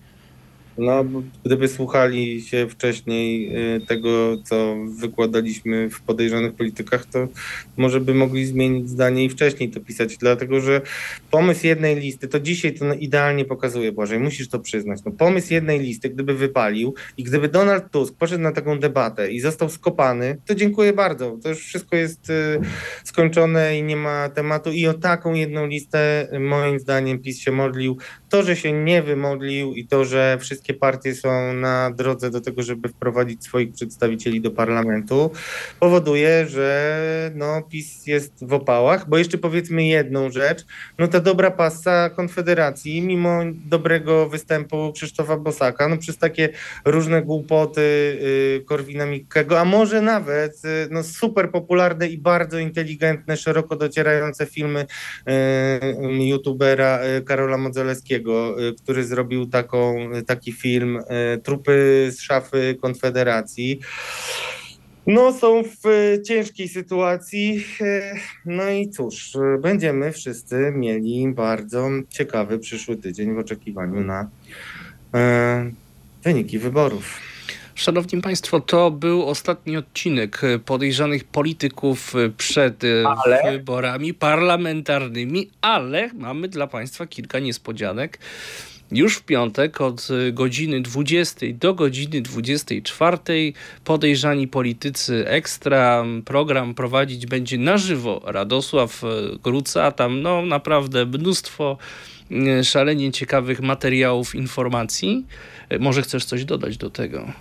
[0.78, 1.06] No,
[1.46, 7.28] gdyby słuchali się wcześniej y, tego, co wykładaliśmy w podejrzanych politykach, to
[7.78, 10.82] może by mogli zmienić zdanie i wcześniej to pisać, dlatego że
[11.32, 15.80] pomysł jednej listy, to dzisiaj to idealnie pokazuje, Boże, musisz to przyznać, no pomysł jednej
[15.80, 20.56] listy, gdyby wypalił i gdyby Donald Tusk poszedł na taką debatę i został skopany, to
[20.56, 22.60] dziękuję bardzo, to już wszystko jest y,
[23.04, 27.98] skończone i nie ma tematu i o taką jedną listę moim zdaniem PiS się modlił.
[28.30, 32.42] To, że się nie wymodlił i to, że wszystkie wszystkie partie są na drodze do
[32.42, 35.32] tego, żeby wprowadzić swoich przedstawicieli do parlamentu,
[35.80, 40.66] powoduje, że no, PiS jest w opałach, bo jeszcze powiedzmy jedną rzecz,
[41.00, 46.50] no ta dobra pasa Konfederacji, mimo dobrego występu Krzysztofa Bosaka, no przez takie
[46.86, 53.38] różne głupoty y, Korwina Mikkego, a może nawet y, no, super popularne i bardzo inteligentne,
[53.38, 54.86] szeroko docierające filmy
[56.20, 59.96] y, youtubera Karola Modzelewskiego, który zrobił taką,
[60.28, 63.80] taki film e, Trupy z szafy Konfederacji.
[65.08, 67.66] No, są w e, ciężkiej sytuacji.
[67.82, 74.30] E, no i cóż, będziemy wszyscy mieli bardzo ciekawy przyszły tydzień w oczekiwaniu na
[76.24, 77.20] wyniki wyborów.
[77.76, 82.84] Szanowni Państwo, to był ostatni odcinek podejrzanych polityków przed
[83.26, 83.52] ale...
[83.52, 88.20] wyborami parlamentarnymi, ale mamy dla Państwa kilka niespodzianek.
[88.92, 93.18] Już w piątek od y, godziny 20 do godziny 24
[93.84, 99.08] podejrzani politycy ekstra program prowadzić będzie na żywo Radosław y,
[99.44, 99.92] Gruca.
[99.92, 101.78] Tam no naprawdę mnóstwo
[102.32, 105.26] y, szalenie ciekawych materiałów, informacji.
[105.80, 107.32] Może chcesz coś dodać do tego?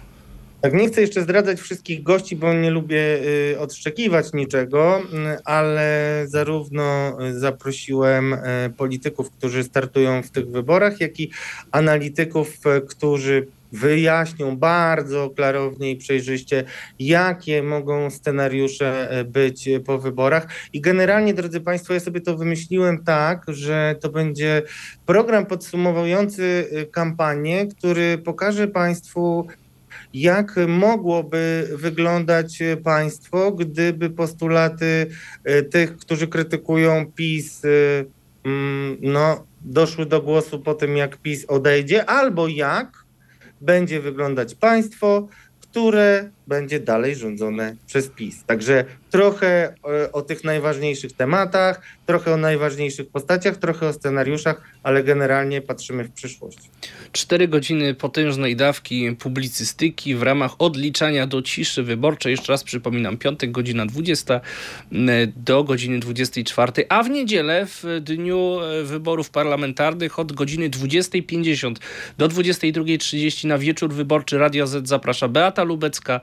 [0.64, 3.18] Tak, nie chcę jeszcze zdradzać wszystkich gości, bo nie lubię
[3.52, 5.04] y, odszczekiwać niczego, y,
[5.44, 8.38] ale zarówno zaprosiłem y,
[8.76, 11.30] polityków, którzy startują w tych wyborach, jak i
[11.70, 12.58] analityków,
[12.88, 16.64] którzy wyjaśnią bardzo klarownie i przejrzyście,
[16.98, 20.46] jakie mogą scenariusze być po wyborach.
[20.72, 24.62] I generalnie, drodzy Państwo, ja sobie to wymyśliłem tak, że to będzie
[25.06, 29.48] program podsumowujący kampanię, który pokaże Państwu
[30.14, 35.06] jak mogłoby wyglądać państwo, gdyby postulaty
[35.44, 37.68] e, tych, którzy krytykują PiS, e,
[38.44, 43.04] mm, no, doszły do głosu po tym, jak PiS odejdzie, albo jak
[43.60, 45.28] będzie wyglądać państwo,
[45.60, 48.44] które będzie dalej rządzone przez PiS.
[48.46, 55.04] Także trochę e, o tych najważniejszych tematach, trochę o najważniejszych postaciach, trochę o scenariuszach, ale
[55.04, 56.58] generalnie patrzymy w przyszłość.
[57.12, 62.30] Cztery godziny potężnej dawki publicystyki w ramach odliczania do ciszy wyborczej.
[62.30, 64.40] Jeszcze raz przypominam, piątek, godzina 20
[65.36, 71.74] do godziny 24, a w niedzielę w dniu e, wyborów parlamentarnych od godziny 20.50
[72.18, 76.20] do 22.30 na wieczór wyborczy Radio Z zaprasza Beata Lubecka,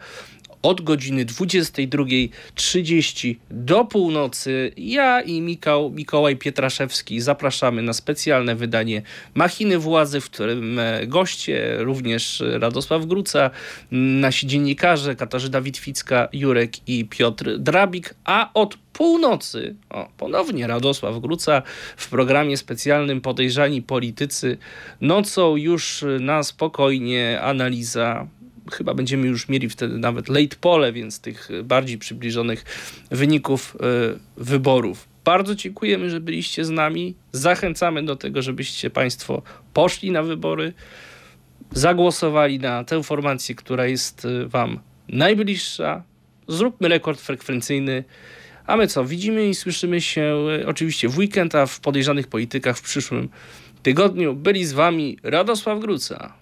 [0.62, 4.72] od godziny 22.30 do północy.
[4.78, 9.02] Ja i Mikał, Mikołaj Pietraszewski zapraszamy na specjalne wydanie
[9.34, 13.50] Machiny Władzy, w którym e, goście, również Radosław Gruca,
[13.92, 21.62] nasi dziennikarze Katarzyna Witwicka, Jurek i Piotr Drabik, a od północy, o, ponownie Radosław Gruca
[21.98, 24.58] w programie specjalnym Podejrzani Politycy.
[25.02, 28.28] Nocą już na spokojnie analiza
[28.72, 32.66] chyba będziemy już mieli wtedy nawet late pole, więc tych bardziej przybliżonych
[33.12, 35.12] wyników e, wyborów.
[35.24, 37.16] Bardzo dziękujemy, że byliście z nami.
[37.32, 39.42] Zachęcamy do tego, żebyście Państwo
[39.74, 40.74] poszli na wybory.
[41.72, 46.04] zagłosowali na tę formację, która jest y, Wam najbliższa.
[46.48, 48.04] Zróbmy rekord frekwencyjny.
[48.68, 49.06] A my co?
[49.06, 53.30] Widzimy i słyszymy się y, oczywiście w weekend, a w podejrzanych politykach w przyszłym
[53.84, 54.34] tygodniu.
[54.36, 56.41] Byli z Wami Radosław Gruca.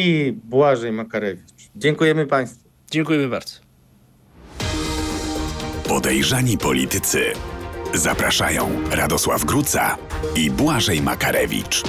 [0.00, 1.70] I Błażej Makarewicz.
[1.76, 2.68] Dziękujemy Państwu.
[2.90, 3.54] Dziękujemy bardzo.
[5.88, 7.20] Podejrzani politycy.
[7.94, 9.96] Zapraszają Radosław Gruca
[10.36, 11.82] i Błażej Makarewicz.